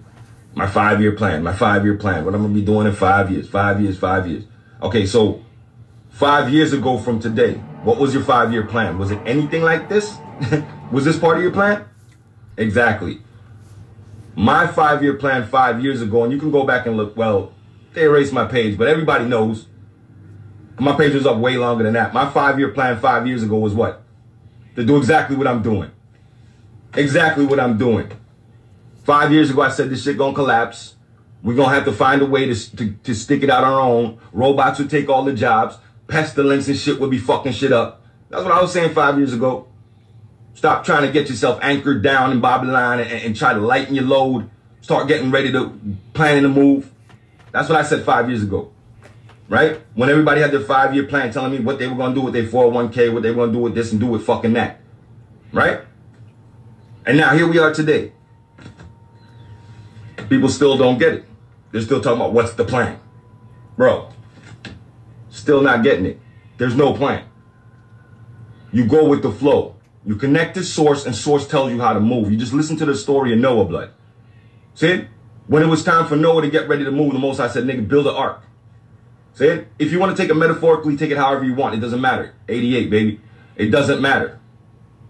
My 0.53 0.67
five 0.67 1.01
year 1.01 1.13
plan, 1.13 1.41
my 1.41 1.53
five 1.53 1.83
year 1.83 1.95
plan, 1.95 2.23
what 2.23 2.35
I'm 2.35 2.43
gonna 2.43 2.53
be 2.53 2.61
doing 2.61 2.85
in 2.85 2.93
five 2.93 3.31
years, 3.31 3.49
five 3.49 3.81
years, 3.81 3.97
five 3.97 4.27
years. 4.27 4.43
Okay, 4.79 5.07
so 5.07 5.43
five 6.11 6.53
years 6.53 6.71
ago 6.71 6.99
from 6.99 7.19
today, 7.19 7.55
what 7.83 7.97
was 7.97 8.13
your 8.13 8.21
five 8.21 8.53
year 8.53 8.67
plan? 8.67 8.99
Was 8.99 9.09
it 9.09 9.19
anything 9.25 9.63
like 9.63 9.89
this? 9.89 10.19
was 10.91 11.03
this 11.03 11.17
part 11.17 11.37
of 11.37 11.41
your 11.41 11.51
plan? 11.51 11.83
Exactly. 12.57 13.23
My 14.35 14.67
five 14.67 15.01
year 15.01 15.15
plan 15.15 15.47
five 15.47 15.83
years 15.83 16.03
ago, 16.03 16.23
and 16.23 16.31
you 16.31 16.37
can 16.37 16.51
go 16.51 16.63
back 16.63 16.85
and 16.85 16.95
look, 16.95 17.17
well, 17.17 17.53
they 17.93 18.03
erased 18.03 18.33
my 18.33 18.45
page, 18.45 18.77
but 18.77 18.87
everybody 18.87 19.25
knows 19.25 19.65
my 20.79 20.95
page 20.95 21.15
was 21.15 21.25
up 21.25 21.37
way 21.37 21.57
longer 21.57 21.85
than 21.85 21.93
that. 21.93 22.13
My 22.13 22.29
five 22.29 22.59
year 22.59 22.69
plan 22.69 22.99
five 22.99 23.25
years 23.25 23.41
ago 23.41 23.57
was 23.57 23.73
what? 23.73 24.03
To 24.75 24.85
do 24.85 24.97
exactly 24.97 25.35
what 25.35 25.47
I'm 25.47 25.63
doing 25.63 25.89
exactly 26.95 27.45
what 27.45 27.59
I'm 27.59 27.77
doing. 27.77 28.11
Five 29.03 29.31
years 29.31 29.49
ago, 29.49 29.61
I 29.61 29.69
said 29.69 29.89
this 29.89 30.03
shit 30.03 30.17
gonna 30.17 30.33
collapse. 30.33 30.95
We're 31.43 31.55
gonna 31.55 31.73
have 31.73 31.85
to 31.85 31.91
find 31.91 32.21
a 32.21 32.25
way 32.25 32.45
to, 32.45 32.75
to, 32.77 32.91
to 32.91 33.15
stick 33.15 33.41
it 33.43 33.49
out 33.49 33.63
on 33.63 33.73
our 33.73 33.81
own. 33.81 34.19
Robots 34.31 34.79
would 34.79 34.89
take 34.89 35.09
all 35.09 35.23
the 35.23 35.33
jobs. 35.33 35.77
Pestilence 36.07 36.67
and 36.67 36.77
shit 36.77 36.99
would 36.99 37.09
be 37.09 37.17
fucking 37.17 37.53
shit 37.53 37.71
up. 37.71 38.03
That's 38.29 38.43
what 38.43 38.51
I 38.51 38.61
was 38.61 38.71
saying 38.71 38.93
five 38.93 39.17
years 39.17 39.33
ago. 39.33 39.67
Stop 40.53 40.85
trying 40.85 41.05
to 41.07 41.11
get 41.11 41.29
yourself 41.29 41.59
anchored 41.61 42.03
down 42.03 42.31
in 42.31 42.41
Babylon 42.41 42.99
and, 42.99 43.11
and 43.11 43.35
try 43.35 43.53
to 43.53 43.59
lighten 43.59 43.95
your 43.95 44.03
load. 44.03 44.49
Start 44.81 45.07
getting 45.07 45.31
ready 45.31 45.51
to 45.51 45.77
planning 46.13 46.43
to 46.43 46.49
move. 46.49 46.91
That's 47.51 47.69
what 47.69 47.79
I 47.79 47.83
said 47.83 48.03
five 48.03 48.29
years 48.29 48.43
ago. 48.43 48.71
Right? 49.49 49.81
When 49.95 50.09
everybody 50.09 50.41
had 50.41 50.51
their 50.51 50.61
five 50.61 50.93
year 50.93 51.05
plan 51.05 51.31
telling 51.31 51.51
me 51.51 51.59
what 51.59 51.79
they 51.79 51.87
were 51.87 51.95
gonna 51.95 52.15
do 52.15 52.21
with 52.21 52.33
their 52.33 52.43
401k, 52.43 53.13
what 53.13 53.23
they 53.23 53.31
were 53.31 53.45
gonna 53.45 53.51
do 53.51 53.59
with 53.59 53.75
this 53.75 53.91
and 53.91 53.99
do 53.99 54.07
with 54.07 54.25
fucking 54.25 54.53
that. 54.53 54.79
Right? 55.51 55.81
And 57.05 57.17
now 57.17 57.35
here 57.35 57.47
we 57.47 57.57
are 57.57 57.73
today. 57.73 58.11
People 60.29 60.49
still 60.49 60.77
don't 60.77 60.97
get 60.97 61.13
it. 61.13 61.25
They're 61.71 61.81
still 61.81 62.01
talking 62.01 62.19
about 62.19 62.33
what's 62.33 62.53
the 62.53 62.65
plan. 62.65 62.99
Bro, 63.75 64.09
still 65.29 65.61
not 65.61 65.83
getting 65.83 66.05
it. 66.05 66.19
There's 66.57 66.75
no 66.75 66.93
plan. 66.93 67.25
You 68.71 68.85
go 68.85 69.07
with 69.07 69.23
the 69.23 69.31
flow. 69.31 69.75
You 70.05 70.15
connect 70.15 70.55
to 70.55 70.63
source 70.63 71.05
and 71.05 71.15
source 71.15 71.47
tells 71.47 71.71
you 71.71 71.79
how 71.79 71.93
to 71.93 71.99
move. 71.99 72.31
You 72.31 72.37
just 72.37 72.53
listen 72.53 72.77
to 72.77 72.85
the 72.85 72.95
story 72.95 73.33
of 73.33 73.39
Noah 73.39 73.65
blood. 73.65 73.91
See? 74.73 75.05
When 75.47 75.63
it 75.63 75.67
was 75.67 75.83
time 75.83 76.07
for 76.07 76.15
Noah 76.15 76.43
to 76.43 76.49
get 76.49 76.69
ready 76.69 76.83
to 76.83 76.91
move, 76.91 77.13
the 77.13 77.19
Most 77.19 77.37
High 77.37 77.49
said, 77.49 77.65
nigga, 77.65 77.87
build 77.87 78.07
an 78.07 78.15
ark. 78.15 78.43
See? 79.33 79.63
If 79.79 79.91
you 79.91 79.99
want 79.99 80.15
to 80.15 80.21
take 80.21 80.29
it 80.29 80.35
metaphorically, 80.35 80.97
take 80.97 81.11
it 81.11 81.17
however 81.17 81.43
you 81.43 81.55
want. 81.55 81.75
It 81.75 81.79
doesn't 81.79 82.01
matter. 82.01 82.33
88, 82.47 82.89
baby. 82.89 83.19
It 83.55 83.69
doesn't 83.69 84.01
matter. 84.01 84.39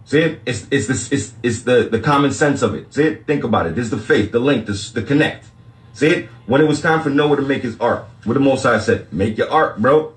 See 0.05 0.19
it? 0.19 0.41
It's 0.45 0.67
it's 0.71 0.87
this 0.87 1.11
it's 1.11 1.33
it's 1.43 1.61
the 1.61 1.87
the 1.89 1.99
common 1.99 2.31
sense 2.31 2.61
of 2.61 2.75
it. 2.75 2.93
See 2.93 3.03
it? 3.03 3.27
Think 3.27 3.43
about 3.43 3.67
it. 3.67 3.75
There's 3.75 3.89
the 3.89 3.97
faith, 3.97 4.31
the 4.31 4.39
link, 4.39 4.65
the, 4.65 4.91
the 4.93 5.03
connect. 5.03 5.47
See 5.93 6.07
it? 6.07 6.29
When 6.45 6.61
it 6.61 6.67
was 6.67 6.81
time 6.81 7.01
for 7.01 7.09
Noah 7.09 7.37
to 7.37 7.41
make 7.41 7.63
his 7.63 7.79
ark, 7.79 8.07
what 8.23 8.33
the 8.33 8.39
Most 8.39 8.63
High 8.63 8.79
said, 8.79 9.11
make 9.13 9.37
your 9.37 9.49
ark, 9.49 9.77
bro. 9.77 10.13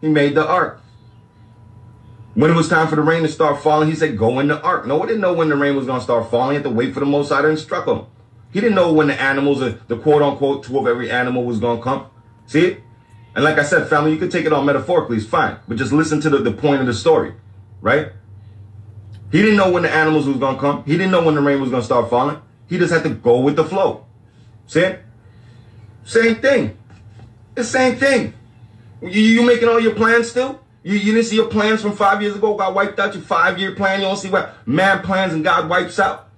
He 0.00 0.08
made 0.08 0.34
the 0.34 0.46
ark. 0.46 0.80
When 2.34 2.50
it 2.50 2.54
was 2.54 2.68
time 2.68 2.86
for 2.86 2.94
the 2.94 3.02
rain 3.02 3.22
to 3.22 3.28
start 3.28 3.60
falling, 3.62 3.88
he 3.88 3.96
said, 3.96 4.16
go 4.16 4.38
in 4.38 4.46
the 4.46 4.62
ark. 4.62 4.86
Noah 4.86 5.08
didn't 5.08 5.20
know 5.20 5.32
when 5.32 5.48
the 5.48 5.56
rain 5.56 5.74
was 5.74 5.86
going 5.86 5.98
to 5.98 6.04
start 6.04 6.30
falling. 6.30 6.50
He 6.50 6.54
had 6.54 6.64
to 6.64 6.70
wait 6.70 6.94
for 6.94 7.00
the 7.00 7.06
Most 7.06 7.30
High 7.30 7.42
to 7.42 7.48
instruct 7.48 7.88
him. 7.88 8.06
He 8.52 8.60
didn't 8.60 8.76
know 8.76 8.92
when 8.92 9.08
the 9.08 9.20
animals, 9.20 9.60
uh, 9.60 9.76
the 9.88 9.98
quote 9.98 10.22
unquote 10.22 10.64
two 10.64 10.78
of 10.78 10.86
every 10.86 11.10
animal 11.10 11.44
was 11.44 11.58
going 11.58 11.78
to 11.78 11.82
come. 11.82 12.06
See 12.46 12.64
it? 12.64 12.82
And 13.34 13.44
like 13.44 13.58
I 13.58 13.64
said, 13.64 13.88
family, 13.88 14.12
you 14.12 14.18
can 14.18 14.30
take 14.30 14.46
it 14.46 14.52
all 14.52 14.62
metaphorically. 14.62 15.16
It's 15.16 15.26
fine. 15.26 15.58
But 15.66 15.78
just 15.78 15.92
listen 15.92 16.20
to 16.20 16.30
the, 16.30 16.38
the 16.38 16.52
point 16.52 16.80
of 16.80 16.86
the 16.86 16.94
story, 16.94 17.34
right? 17.80 18.12
He 19.30 19.42
didn't 19.42 19.56
know 19.56 19.70
when 19.70 19.82
the 19.82 19.90
animals 19.90 20.26
was 20.26 20.38
gonna 20.38 20.58
come. 20.58 20.84
He 20.84 20.92
didn't 20.92 21.10
know 21.10 21.22
when 21.22 21.34
the 21.34 21.40
rain 21.40 21.60
was 21.60 21.70
gonna 21.70 21.82
start 21.82 22.08
falling. 22.08 22.40
He 22.66 22.78
just 22.78 22.92
had 22.92 23.02
to 23.04 23.10
go 23.10 23.40
with 23.40 23.56
the 23.56 23.64
flow. 23.64 24.06
See? 24.66 24.94
Same 26.04 26.36
thing. 26.36 26.78
The 27.54 27.64
same 27.64 27.96
thing. 27.96 28.34
You, 29.02 29.08
you 29.20 29.42
making 29.42 29.68
all 29.68 29.80
your 29.80 29.94
plans 29.94 30.30
still? 30.30 30.60
You, 30.82 30.96
you 30.96 31.12
didn't 31.12 31.26
see 31.26 31.36
your 31.36 31.48
plans 31.48 31.82
from 31.82 31.94
five 31.94 32.22
years 32.22 32.36
ago 32.36 32.54
got 32.54 32.74
wiped 32.74 32.98
out. 32.98 33.14
Your 33.14 33.22
five 33.22 33.58
year 33.58 33.74
plan. 33.74 34.00
You 34.00 34.06
don't 34.06 34.16
see 34.16 34.30
what 34.30 34.66
man 34.66 35.02
plans 35.02 35.34
and 35.34 35.44
God 35.44 35.68
wipes 35.68 35.98
out. 35.98 36.28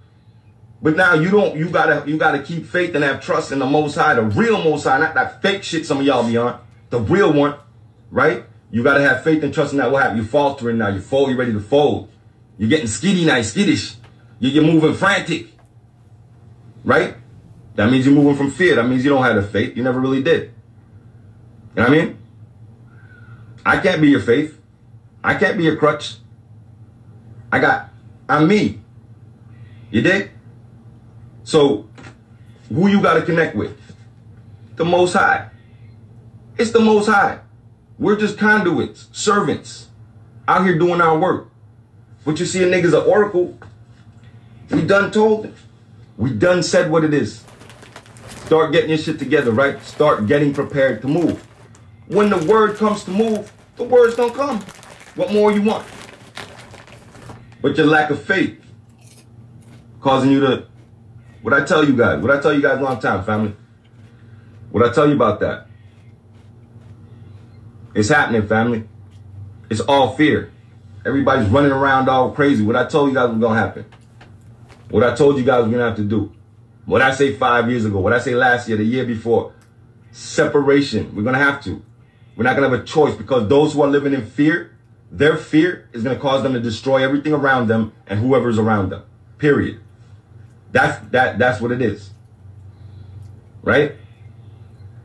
But 0.82 0.96
now 0.96 1.14
you 1.14 1.30
don't. 1.30 1.56
You 1.56 1.68
gotta 1.68 2.08
you 2.08 2.16
gotta 2.16 2.42
keep 2.42 2.66
faith 2.66 2.94
and 2.94 3.04
have 3.04 3.20
trust 3.20 3.52
in 3.52 3.58
the 3.58 3.66
Most 3.66 3.94
High, 3.94 4.14
the 4.14 4.22
real 4.22 4.62
Most 4.62 4.84
High, 4.84 4.98
not 4.98 5.14
that 5.14 5.42
fake 5.42 5.62
shit 5.62 5.84
some 5.84 6.00
of 6.00 6.06
y'all 6.06 6.26
be 6.26 6.36
on. 6.36 6.58
The 6.88 7.00
real 7.00 7.32
one, 7.32 7.54
right? 8.10 8.44
You 8.70 8.82
gotta 8.82 9.02
have 9.02 9.22
faith 9.22 9.42
and 9.42 9.52
trust 9.52 9.72
in 9.72 9.78
that. 9.78 9.90
What 9.90 10.02
happened? 10.02 10.22
You 10.22 10.24
faltering 10.24 10.78
now. 10.78 10.88
You 10.88 11.00
fold. 11.00 11.30
You 11.30 11.36
ready 11.36 11.52
to 11.52 11.60
fold. 11.60 12.09
You're 12.60 12.68
getting 12.68 12.86
skitty 12.88 13.24
now. 13.24 13.40
Skittish. 13.40 13.94
You- 14.38 14.50
You're 14.50 14.64
moving 14.64 14.92
frantic, 14.92 15.46
right? 16.84 17.16
That 17.76 17.90
means 17.90 18.04
you're 18.04 18.14
moving 18.14 18.36
from 18.36 18.50
fear. 18.50 18.74
That 18.76 18.86
means 18.86 19.02
you 19.02 19.08
don't 19.08 19.22
have 19.22 19.36
the 19.36 19.42
faith. 19.42 19.74
You 19.78 19.82
never 19.82 19.98
really 19.98 20.22
did. 20.22 20.50
You 21.74 21.82
know 21.82 21.88
what 21.88 21.98
I 21.98 22.04
mean? 22.04 22.18
I 23.64 23.78
can't 23.78 24.02
be 24.02 24.08
your 24.10 24.20
faith. 24.20 24.60
I 25.24 25.36
can't 25.36 25.56
be 25.56 25.64
your 25.64 25.76
crutch. 25.76 26.16
I 27.50 27.60
got, 27.60 27.88
I'm 28.28 28.46
me. 28.46 28.80
You 29.90 30.02
dig? 30.02 30.30
So, 31.44 31.88
who 32.68 32.88
you 32.88 33.00
got 33.00 33.14
to 33.14 33.22
connect 33.22 33.56
with? 33.56 33.74
The 34.76 34.84
Most 34.84 35.14
High. 35.14 35.48
It's 36.58 36.72
the 36.72 36.80
Most 36.80 37.06
High. 37.06 37.38
We're 37.98 38.16
just 38.16 38.36
conduits, 38.36 39.08
servants, 39.12 39.88
out 40.46 40.66
here 40.66 40.78
doing 40.78 41.00
our 41.00 41.18
work. 41.18 41.49
But 42.24 42.38
you 42.38 42.46
see 42.46 42.62
a 42.62 42.66
nigga's 42.66 42.94
an 42.94 43.02
oracle. 43.02 43.58
We 44.70 44.82
done 44.82 45.10
told 45.10 45.46
it. 45.46 45.54
We 46.16 46.32
done 46.32 46.62
said 46.62 46.90
what 46.90 47.04
it 47.04 47.14
is. 47.14 47.44
Start 48.46 48.72
getting 48.72 48.90
your 48.90 48.98
shit 48.98 49.18
together, 49.18 49.52
right? 49.52 49.82
Start 49.82 50.26
getting 50.26 50.52
prepared 50.52 51.02
to 51.02 51.08
move. 51.08 51.46
When 52.08 52.28
the 52.28 52.44
word 52.46 52.76
comes 52.76 53.04
to 53.04 53.10
move, 53.10 53.50
the 53.76 53.84
words 53.84 54.16
don't 54.16 54.34
come. 54.34 54.60
What 55.14 55.32
more 55.32 55.52
you 55.52 55.62
want? 55.62 55.86
But 57.62 57.76
your 57.76 57.86
lack 57.86 58.10
of 58.10 58.22
faith 58.22 58.60
causing 60.00 60.30
you 60.30 60.40
to. 60.40 60.66
What 61.42 61.54
I 61.54 61.64
tell 61.64 61.84
you 61.84 61.96
guys? 61.96 62.20
What 62.20 62.30
I 62.30 62.40
tell 62.40 62.52
you 62.52 62.60
guys 62.60 62.80
long 62.80 63.00
time, 63.00 63.24
family? 63.24 63.54
What 64.70 64.88
I 64.88 64.92
tell 64.92 65.08
you 65.08 65.14
about 65.14 65.40
that? 65.40 65.66
It's 67.94 68.08
happening, 68.08 68.46
family. 68.46 68.84
It's 69.70 69.80
all 69.80 70.16
fear. 70.16 70.52
Everybody's 71.04 71.48
running 71.48 71.72
around 71.72 72.08
all 72.08 72.32
crazy. 72.32 72.62
What 72.62 72.76
I 72.76 72.84
told 72.86 73.08
you 73.08 73.14
guys 73.14 73.30
was 73.30 73.38
gonna 73.38 73.58
happen. 73.58 73.86
What 74.90 75.02
I 75.02 75.14
told 75.14 75.38
you 75.38 75.44
guys 75.44 75.64
we're 75.64 75.72
gonna 75.72 75.86
have 75.86 75.96
to 75.96 76.04
do. 76.04 76.32
What 76.84 77.00
I 77.00 77.14
say 77.14 77.34
five 77.34 77.70
years 77.70 77.84
ago. 77.84 78.00
What 78.00 78.12
I 78.12 78.18
say 78.18 78.34
last 78.34 78.68
year, 78.68 78.76
the 78.76 78.84
year 78.84 79.04
before. 79.04 79.52
Separation. 80.10 81.14
We're 81.14 81.22
gonna 81.22 81.38
have 81.38 81.62
to. 81.64 81.82
We're 82.36 82.44
not 82.44 82.56
gonna 82.56 82.68
have 82.68 82.80
a 82.80 82.84
choice 82.84 83.14
because 83.14 83.48
those 83.48 83.72
who 83.72 83.82
are 83.82 83.88
living 83.88 84.12
in 84.12 84.26
fear, 84.26 84.76
their 85.10 85.36
fear 85.36 85.88
is 85.92 86.02
gonna 86.02 86.18
cause 86.18 86.42
them 86.42 86.52
to 86.52 86.60
destroy 86.60 87.02
everything 87.02 87.32
around 87.32 87.68
them 87.68 87.92
and 88.06 88.20
whoever's 88.20 88.58
around 88.58 88.90
them. 88.90 89.02
Period. 89.38 89.80
That's 90.72 91.06
that 91.10 91.38
that's 91.38 91.60
what 91.60 91.72
it 91.72 91.80
is. 91.80 92.10
Right? 93.62 93.96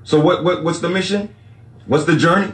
So 0.03 0.19
what, 0.19 0.43
what 0.43 0.63
what's 0.63 0.79
the 0.79 0.89
mission? 0.89 1.34
What's 1.86 2.05
the 2.05 2.15
journey? 2.15 2.53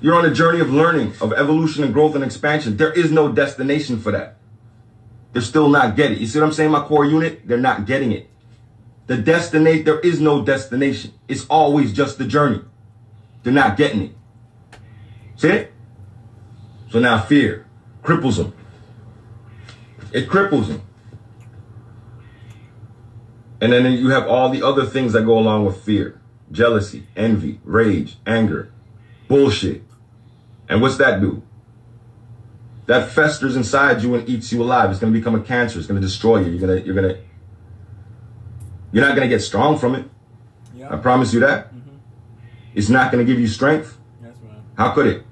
You're 0.00 0.14
on 0.14 0.24
a 0.24 0.32
journey 0.32 0.60
of 0.60 0.70
learning, 0.70 1.14
of 1.20 1.32
evolution 1.32 1.82
and 1.82 1.92
growth 1.92 2.14
and 2.14 2.22
expansion. 2.22 2.76
There 2.76 2.92
is 2.92 3.10
no 3.10 3.32
destination 3.32 3.98
for 3.98 4.12
that. 4.12 4.36
They're 5.32 5.42
still 5.42 5.68
not 5.68 5.96
getting 5.96 6.16
it. 6.16 6.20
You 6.20 6.26
see 6.26 6.38
what 6.38 6.46
I'm 6.46 6.52
saying? 6.52 6.70
My 6.70 6.82
core 6.82 7.04
unit, 7.04 7.46
they're 7.46 7.58
not 7.58 7.86
getting 7.86 8.12
it. 8.12 8.30
The 9.06 9.16
destination, 9.16 9.84
there 9.84 10.00
is 10.00 10.20
no 10.20 10.42
destination. 10.42 11.14
It's 11.26 11.46
always 11.46 11.92
just 11.92 12.18
the 12.18 12.26
journey. 12.26 12.60
They're 13.42 13.52
not 13.52 13.76
getting 13.76 14.02
it. 14.02 14.16
See 15.36 15.48
it? 15.48 15.72
So 16.90 16.98
now 16.98 17.20
fear 17.20 17.66
cripples 18.02 18.36
them. 18.36 18.54
It 20.12 20.28
cripples 20.28 20.68
them. 20.68 20.82
And 23.60 23.72
then 23.72 23.92
you 23.92 24.10
have 24.10 24.26
all 24.26 24.48
the 24.50 24.62
other 24.62 24.86
things 24.86 25.12
that 25.12 25.24
go 25.24 25.38
along 25.38 25.66
with 25.66 25.82
fear 25.82 26.20
jealousy, 26.50 27.06
envy, 27.14 27.60
rage, 27.62 28.16
anger, 28.26 28.72
bullshit. 29.26 29.82
And 30.68 30.82
what's 30.82 30.96
that 30.98 31.20
do? 31.20 31.42
That 32.86 33.10
festers 33.10 33.56
inside 33.56 34.02
you 34.02 34.14
and 34.14 34.28
eats 34.28 34.52
you 34.52 34.62
alive. 34.62 34.90
It's 34.90 35.00
gonna 35.00 35.12
become 35.12 35.34
a 35.34 35.40
cancer. 35.40 35.78
It's 35.78 35.88
gonna 35.88 36.00
destroy 36.00 36.38
you. 36.40 36.52
You're 36.52 36.60
gonna, 36.60 36.80
you're 36.80 36.94
gonna, 36.94 37.18
you're 38.92 39.04
not 39.04 39.14
gonna 39.14 39.28
get 39.28 39.40
strong 39.40 39.78
from 39.78 39.94
it. 39.94 40.08
I 40.90 40.96
promise 40.96 41.34
you 41.34 41.40
that. 41.40 41.74
Mm-hmm. 41.74 41.96
It's 42.74 42.88
not 42.88 43.12
gonna 43.12 43.24
give 43.24 43.38
you 43.38 43.46
strength. 43.46 43.98
That's 44.22 44.38
right. 44.40 44.58
How 44.76 44.92
could 44.92 45.06
it? 45.06 45.24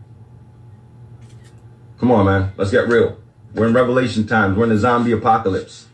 Come 1.98 2.10
on, 2.10 2.26
man. 2.26 2.52
Let's 2.56 2.70
get 2.70 2.88
real. 2.88 3.18
We're 3.54 3.68
in 3.68 3.72
Revelation 3.72 4.26
times. 4.26 4.56
We're 4.56 4.64
in 4.64 4.70
the 4.70 4.78
zombie 4.78 5.12
apocalypse. 5.12 5.86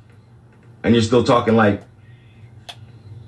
And 0.83 0.95
you're 0.95 1.03
still 1.03 1.23
talking 1.23 1.55
like 1.55 1.83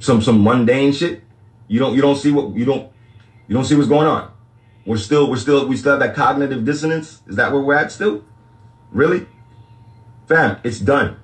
some 0.00 0.20
some 0.22 0.42
mundane 0.42 0.92
shit. 0.92 1.22
You 1.68 1.78
don't 1.78 1.94
you 1.94 2.02
don't 2.02 2.16
see 2.16 2.32
what 2.32 2.56
you 2.56 2.64
don't 2.64 2.90
you 3.46 3.54
don't 3.54 3.64
see 3.64 3.76
what's 3.76 3.88
going 3.88 4.08
on. 4.08 4.33
We're 4.86 4.98
still 4.98 5.30
we're 5.30 5.36
still 5.36 5.66
we 5.66 5.76
still 5.76 5.92
have 5.92 6.00
that 6.00 6.14
cognitive 6.14 6.64
dissonance. 6.64 7.22
Is 7.26 7.36
that 7.36 7.52
where 7.52 7.60
we're 7.60 7.74
at 7.74 7.90
still? 7.90 8.24
Really? 8.90 9.26
Fam, 10.28 10.58
it's 10.64 10.78
done. 10.78 11.16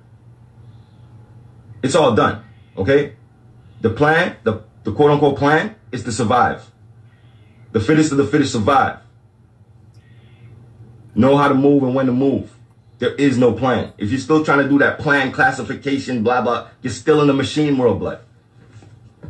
It's 1.82 1.94
all 1.94 2.14
done. 2.14 2.44
Okay? 2.76 3.14
The 3.80 3.90
plan, 3.90 4.36
the, 4.42 4.64
the 4.84 4.92
quote 4.92 5.10
unquote 5.10 5.38
plan, 5.38 5.74
is 5.92 6.04
to 6.04 6.12
survive. 6.12 6.70
The 7.72 7.80
fittest 7.80 8.12
of 8.12 8.18
the 8.18 8.26
fittest 8.26 8.52
survive. 8.52 8.98
Know 11.14 11.36
how 11.36 11.48
to 11.48 11.54
move 11.54 11.82
and 11.82 11.94
when 11.94 12.06
to 12.06 12.12
move. 12.12 12.54
There 12.98 13.14
is 13.14 13.38
no 13.38 13.52
plan. 13.52 13.92
If 13.96 14.10
you're 14.10 14.20
still 14.20 14.44
trying 14.44 14.62
to 14.62 14.68
do 14.68 14.78
that 14.78 14.98
plan 14.98 15.32
classification, 15.32 16.22
blah 16.22 16.42
blah, 16.42 16.68
you're 16.82 16.92
still 16.92 17.20
in 17.22 17.28
the 17.28 17.34
machine 17.34 17.78
world, 17.78 17.98
blood. 17.98 18.20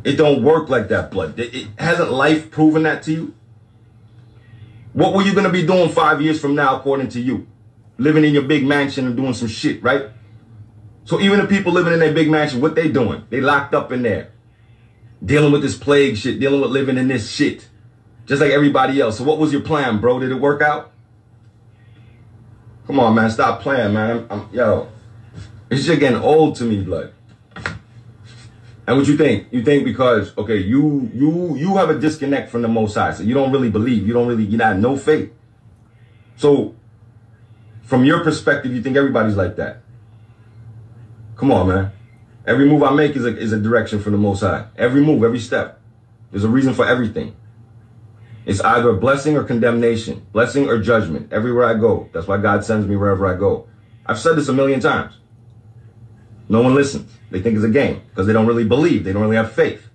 It 0.03 0.13
don't 0.13 0.43
work 0.43 0.67
like 0.67 0.89
that, 0.89 1.11
blood. 1.11 1.39
It, 1.39 1.53
it 1.53 1.67
hasn't 1.77 2.11
life 2.11 2.51
proven 2.51 2.83
that 2.83 3.03
to 3.03 3.11
you. 3.11 3.33
What 4.93 5.13
were 5.13 5.21
you 5.21 5.33
gonna 5.33 5.49
be 5.49 5.65
doing 5.65 5.89
five 5.89 6.21
years 6.21 6.39
from 6.39 6.55
now, 6.55 6.77
according 6.77 7.09
to 7.09 7.21
you? 7.21 7.47
Living 7.97 8.25
in 8.25 8.33
your 8.33 8.43
big 8.43 8.65
mansion 8.65 9.05
and 9.05 9.15
doing 9.15 9.33
some 9.33 9.47
shit, 9.47 9.81
right? 9.83 10.09
So 11.05 11.19
even 11.19 11.39
the 11.39 11.47
people 11.47 11.71
living 11.71 11.93
in 11.93 11.99
their 11.99 12.13
big 12.13 12.29
mansion, 12.29 12.61
what 12.61 12.75
they 12.75 12.89
doing? 12.89 13.25
They 13.29 13.41
locked 13.41 13.73
up 13.73 13.91
in 13.91 14.01
there, 14.01 14.31
dealing 15.23 15.51
with 15.51 15.61
this 15.61 15.77
plague 15.77 16.17
shit, 16.17 16.39
dealing 16.39 16.61
with 16.61 16.71
living 16.71 16.97
in 16.97 17.07
this 17.07 17.31
shit, 17.31 17.67
just 18.25 18.41
like 18.41 18.51
everybody 18.51 18.99
else. 18.99 19.17
So 19.17 19.23
what 19.23 19.39
was 19.39 19.51
your 19.51 19.61
plan, 19.61 19.99
bro? 19.99 20.19
Did 20.19 20.31
it 20.31 20.35
work 20.35 20.61
out? 20.61 20.91
Come 22.87 22.99
on, 22.99 23.15
man, 23.15 23.29
stop 23.29 23.61
playing, 23.61 23.93
man. 23.93 24.27
I'm, 24.29 24.41
I'm, 24.41 24.49
yo, 24.53 24.89
it's 25.69 25.85
just 25.85 25.99
getting 25.99 26.19
old 26.19 26.55
to 26.57 26.63
me, 26.63 26.81
blood. 26.81 27.13
And 28.91 28.99
what 28.99 29.07
you 29.07 29.15
think? 29.15 29.47
You 29.51 29.63
think 29.63 29.85
because 29.85 30.37
okay, 30.37 30.57
you 30.57 31.09
you 31.13 31.55
you 31.55 31.77
have 31.77 31.89
a 31.89 31.97
disconnect 31.97 32.51
from 32.51 32.61
the 32.61 32.67
Most 32.67 32.93
High, 32.95 33.13
so 33.13 33.23
you 33.23 33.33
don't 33.33 33.49
really 33.49 33.69
believe. 33.69 34.05
You 34.05 34.11
don't 34.11 34.27
really 34.27 34.43
you 34.43 34.57
not 34.57 34.75
no 34.75 34.97
faith. 34.97 35.31
So, 36.35 36.75
from 37.83 38.03
your 38.03 38.21
perspective, 38.21 38.73
you 38.73 38.81
think 38.81 38.97
everybody's 38.97 39.37
like 39.37 39.55
that. 39.55 39.83
Come 41.37 41.53
on, 41.53 41.69
man. 41.69 41.91
Every 42.45 42.65
move 42.67 42.83
I 42.83 42.91
make 42.91 43.15
is 43.15 43.23
a 43.23 43.37
is 43.37 43.53
a 43.53 43.61
direction 43.61 44.01
from 44.01 44.11
the 44.11 44.17
Most 44.17 44.41
High. 44.41 44.65
Every 44.77 44.99
move, 44.99 45.23
every 45.23 45.39
step. 45.39 45.79
There's 46.31 46.43
a 46.43 46.49
reason 46.49 46.73
for 46.73 46.85
everything. 46.85 47.33
It's 48.45 48.59
either 48.59 48.89
a 48.89 48.97
blessing 48.97 49.37
or 49.37 49.45
condemnation, 49.45 50.27
blessing 50.33 50.67
or 50.67 50.81
judgment. 50.81 51.31
Everywhere 51.31 51.63
I 51.63 51.75
go, 51.75 52.09
that's 52.11 52.27
why 52.27 52.39
God 52.39 52.65
sends 52.65 52.85
me 52.85 52.97
wherever 52.97 53.25
I 53.25 53.39
go. 53.39 53.69
I've 54.05 54.19
said 54.19 54.35
this 54.35 54.49
a 54.49 54.53
million 54.53 54.81
times. 54.81 55.13
No 56.51 56.61
one 56.61 56.75
listens. 56.75 57.09
They 57.29 57.41
think 57.41 57.55
it's 57.55 57.63
a 57.63 57.69
game 57.69 58.01
because 58.09 58.27
they 58.27 58.33
don't 58.33 58.45
really 58.45 58.65
believe. 58.65 59.05
They 59.05 59.13
don't 59.13 59.21
really 59.21 59.37
have 59.37 59.53
faith. 59.53 59.87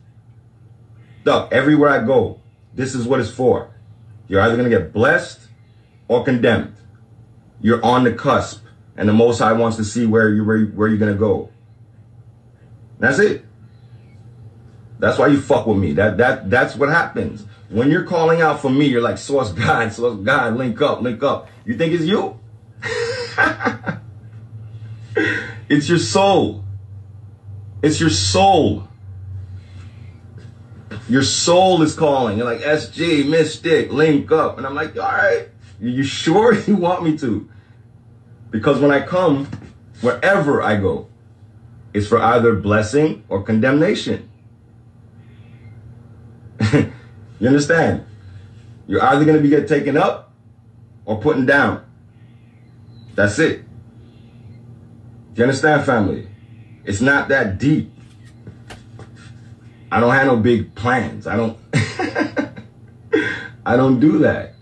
Duck, 1.23 1.53
everywhere 1.53 1.90
I 1.90 2.03
go, 2.03 2.40
this 2.73 2.95
is 2.95 3.07
what 3.07 3.21
it's 3.21 3.31
for. 3.31 3.75
You're 4.27 4.40
either 4.40 4.57
going 4.57 4.71
to 4.71 4.75
get 4.75 4.90
blessed 4.90 5.49
or 6.09 6.25
condemned. 6.25 6.75
You're 7.61 7.85
on 7.85 8.05
the 8.05 8.12
cusp, 8.14 8.64
and 8.97 9.07
the 9.07 9.12
Most 9.12 9.38
High 9.38 9.53
wants 9.53 9.77
to 9.77 9.85
see 9.85 10.07
where 10.07 10.31
you 10.31 10.47
where, 10.47 10.64
where 10.64 10.88
you're 10.88 10.97
going 10.97 11.12
to 11.12 11.19
go. 11.19 11.51
That's 13.01 13.19
it. 13.19 13.45
That's 14.99 15.19
why 15.19 15.27
you 15.27 15.42
fuck 15.42 15.66
with 15.66 15.77
me. 15.77 15.92
That 15.92 16.16
that 16.16 16.49
that's 16.49 16.75
what 16.75 16.88
happens. 16.88 17.45
When 17.69 17.90
you're 17.90 18.05
calling 18.05 18.40
out 18.40 18.62
for 18.62 18.71
me, 18.71 18.87
you're 18.87 19.03
like, 19.03 19.19
source 19.19 19.53
God, 19.53 19.92
source 19.92 20.19
God, 20.21 20.57
link 20.57 20.81
up, 20.81 21.03
link 21.03 21.23
up. 21.23 21.51
You 21.66 21.77
think 21.77 21.92
it's 21.92 22.05
you? 22.05 22.40
it's 25.68 25.88
your 25.88 25.98
soul. 25.98 26.64
It's 27.83 28.00
your 28.00 28.11
soul. 28.11 28.88
Your 31.09 31.22
soul 31.22 31.83
is 31.83 31.94
calling. 31.94 32.38
You're 32.38 32.46
like, 32.46 32.61
SG, 32.61 33.29
Mystic, 33.29 33.92
link 33.92 34.33
up. 34.33 34.59
And 34.59 34.66
I'm 34.66 34.74
like, 34.74 34.96
all 34.96 35.02
right, 35.02 35.48
you 35.81 36.02
sure 36.02 36.55
you 36.66 36.76
want 36.76 37.05
me 37.05 37.16
to? 37.18 37.48
Because 38.50 38.81
when 38.81 38.90
I 38.90 39.05
come, 39.05 39.48
wherever 40.00 40.62
I 40.62 40.76
go, 40.76 41.09
it's 41.92 42.07
for 42.07 42.18
either 42.18 42.55
blessing 42.55 43.24
or 43.29 43.42
condemnation. 43.42 44.29
you 46.72 47.46
understand? 47.46 48.05
You're 48.87 49.02
either 49.02 49.24
going 49.24 49.37
to 49.37 49.42
be 49.42 49.48
get 49.48 49.68
taken 49.68 49.96
up 49.96 50.33
or 51.05 51.20
putting 51.20 51.46
down. 51.46 51.85
That's 53.14 53.38
it. 53.38 53.65
You 55.37 55.44
understand, 55.44 55.85
family? 55.85 56.27
It's 56.85 57.03
not 57.03 57.29
that 57.29 57.59
deep. 57.59 57.92
I 59.92 60.01
don't 60.01 60.14
have 60.14 60.27
no 60.27 60.37
big 60.38 60.75
plans. 60.75 61.27
I 61.27 61.37
don't. 61.37 61.59
I 63.66 63.77
don't 63.77 64.01
do 64.01 64.18
that. 64.20 64.55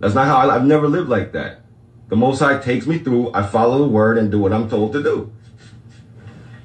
That's 0.00 0.14
not 0.14 0.26
how 0.26 0.36
I, 0.36 0.56
I've 0.56 0.64
never 0.64 0.88
lived 0.88 1.10
like 1.10 1.32
that. 1.32 1.60
The 2.08 2.16
Most 2.16 2.38
High 2.38 2.58
takes 2.58 2.86
me 2.86 2.98
through. 2.98 3.34
I 3.34 3.42
follow 3.42 3.78
the 3.80 3.88
word 3.88 4.16
and 4.16 4.30
do 4.30 4.40
what 4.40 4.52
I'm 4.52 4.68
told 4.70 4.94
to 4.94 5.02
do. 5.02 5.30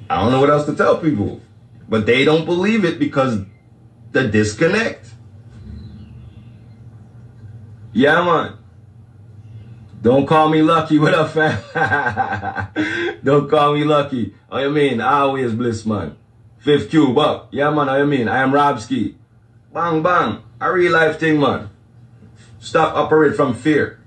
I 0.08 0.22
don't 0.22 0.32
know 0.32 0.40
what 0.40 0.48
else 0.48 0.64
to 0.64 0.74
tell 0.74 0.96
people, 0.96 1.42
but 1.86 2.06
they 2.06 2.24
don't 2.24 2.46
believe 2.46 2.84
it 2.86 2.98
because 2.98 3.40
the 4.12 4.26
disconnect. 4.26 5.10
Yeah, 7.92 8.24
man. 8.24 8.56
Don't 10.00 10.26
call 10.26 10.48
me 10.48 10.62
lucky. 10.62 10.98
What 10.98 11.14
up, 11.14 11.30
fam? 11.30 13.18
Don't 13.24 13.50
call 13.50 13.74
me 13.74 13.84
lucky. 13.84 14.34
Oh, 14.50 14.58
you 14.58 14.70
mean? 14.70 15.00
I 15.00 15.20
always 15.20 15.52
bliss, 15.52 15.84
man. 15.84 16.16
Fifth 16.58 16.90
cube 16.90 17.18
up. 17.18 17.48
Yeah, 17.50 17.70
man. 17.70 17.88
Oh, 17.88 17.96
you 17.96 18.06
mean? 18.06 18.28
I 18.28 18.38
am 18.38 18.52
Robski. 18.52 19.16
Bang, 19.72 20.02
bang. 20.02 20.42
A 20.60 20.72
real 20.72 20.92
life 20.92 21.18
thing, 21.18 21.40
man. 21.40 21.70
Stop 22.60 22.94
operate 22.94 23.34
from 23.34 23.54
fear. 23.54 24.00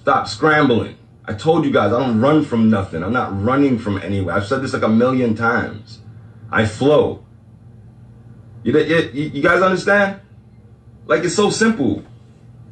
Stop 0.00 0.28
scrambling. 0.28 0.96
I 1.24 1.34
told 1.34 1.64
you 1.64 1.72
guys, 1.72 1.92
I 1.92 1.98
don't 1.98 2.20
run 2.20 2.44
from 2.44 2.70
nothing. 2.70 3.02
I'm 3.02 3.12
not 3.12 3.42
running 3.42 3.78
from 3.78 3.98
anywhere. 3.98 4.34
I've 4.34 4.46
said 4.46 4.62
this 4.62 4.72
like 4.72 4.82
a 4.82 4.88
million 4.88 5.34
times. 5.34 6.00
I 6.50 6.66
flow. 6.66 7.24
You, 8.62 8.78
you, 8.78 9.10
you 9.12 9.42
guys 9.42 9.60
understand? 9.60 10.20
Like 11.06 11.24
it's 11.24 11.34
so 11.34 11.50
simple. 11.50 12.04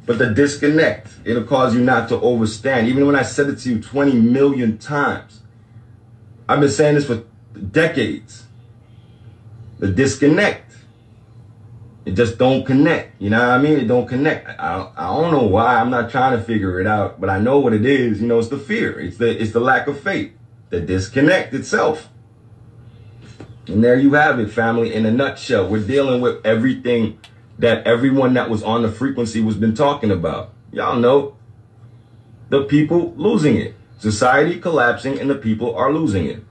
But 0.07 0.19
the 0.19 0.33
disconnect, 0.33 1.09
it'll 1.25 1.43
cause 1.43 1.75
you 1.75 1.81
not 1.81 2.07
to 2.09 2.19
overstand. 2.21 2.87
Even 2.87 3.05
when 3.05 3.15
I 3.17 3.23
said 3.23 3.49
it 3.49 3.57
to 3.59 3.69
you 3.69 3.81
20 3.81 4.13
million 4.13 4.77
times. 4.77 5.41
I've 6.47 6.61
been 6.61 6.69
saying 6.69 6.95
this 6.95 7.05
for 7.05 7.25
decades. 7.71 8.45
The 9.79 9.89
disconnect. 9.89 10.71
It 12.05 12.11
just 12.11 12.37
don't 12.37 12.65
connect. 12.65 13.21
You 13.21 13.31
know 13.31 13.39
what 13.39 13.49
I 13.49 13.57
mean? 13.57 13.79
It 13.79 13.87
don't 13.89 14.07
connect. 14.07 14.47
I, 14.47 14.89
I 14.95 15.07
don't 15.07 15.29
know 15.29 15.43
why. 15.43 15.75
I'm 15.75 15.89
not 15.89 16.09
trying 16.09 16.37
to 16.37 16.41
figure 16.41 16.79
it 16.79 16.87
out, 16.87 17.19
but 17.19 17.29
I 17.29 17.37
know 17.39 17.59
what 17.59 17.73
it 17.73 17.85
is. 17.85 18.21
You 18.21 18.27
know, 18.27 18.39
it's 18.39 18.47
the 18.47 18.57
fear. 18.57 18.97
It's 18.97 19.17
the 19.17 19.29
it's 19.29 19.51
the 19.51 19.59
lack 19.59 19.87
of 19.87 19.99
faith. 19.99 20.31
The 20.69 20.79
disconnect 20.79 21.53
itself. 21.53 22.07
And 23.67 23.83
there 23.83 23.99
you 23.99 24.13
have 24.13 24.39
it, 24.39 24.49
family. 24.49 24.93
In 24.93 25.05
a 25.05 25.11
nutshell, 25.11 25.67
we're 25.67 25.85
dealing 25.85 26.21
with 26.21 26.45
everything 26.45 27.19
that 27.59 27.85
everyone 27.85 28.33
that 28.35 28.49
was 28.49 28.63
on 28.63 28.81
the 28.83 28.91
frequency 28.91 29.41
was 29.41 29.55
been 29.55 29.75
talking 29.75 30.11
about. 30.11 30.53
Y'all 30.71 30.97
know 30.97 31.35
the 32.49 32.63
people 32.63 33.13
losing 33.15 33.57
it. 33.57 33.75
Society 33.99 34.59
collapsing 34.59 35.19
and 35.19 35.29
the 35.29 35.35
people 35.35 35.75
are 35.75 35.91
losing 35.91 36.25
it. 36.25 36.43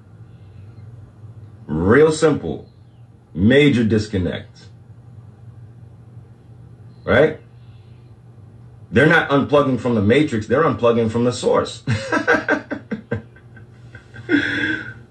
Real 1.67 2.11
simple. 2.11 2.69
Major 3.35 3.85
disconnect. 3.85 4.67
Right? 7.05 7.41
They're 8.91 9.07
not 9.07 9.31
unplugging 9.31 9.81
from 9.81 9.95
the 9.95 10.03
matrix, 10.03 10.47
they're 10.47 10.63
unplugging 10.63 11.11
from 11.11 11.25
the 11.25 11.33
source. 11.33 11.83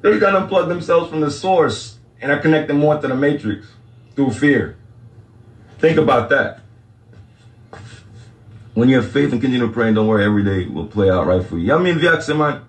they're 0.02 0.20
gonna 0.20 0.48
unplug 0.48 0.68
themselves 0.68 1.10
from 1.10 1.22
the 1.22 1.32
source 1.32 2.00
and 2.22 2.32
are 2.32 2.40
connecting 2.40 2.80
more 2.80 3.00
to 3.00 3.08
the 3.08 3.16
matrix 3.16 3.68
through 4.16 4.32
fear. 4.32 4.78
Think 5.86 6.00
about 6.00 6.30
that. 6.30 6.62
When 8.74 8.90
you 8.90 8.96
have 8.96 9.12
faith 9.12 9.32
and 9.32 9.40
continue 9.40 9.72
praying, 9.72 9.94
don't 9.94 10.08
worry, 10.08 10.26
every 10.26 10.44
day 10.44 10.66
will 10.66 10.88
play 10.88 11.12
out 11.12 11.28
right 11.28 11.46
for 11.46 11.60
you. 11.60 11.76
I 11.76 11.78
mean, 11.78 12.00
Viaxi, 12.00 12.36
man, 12.36 12.64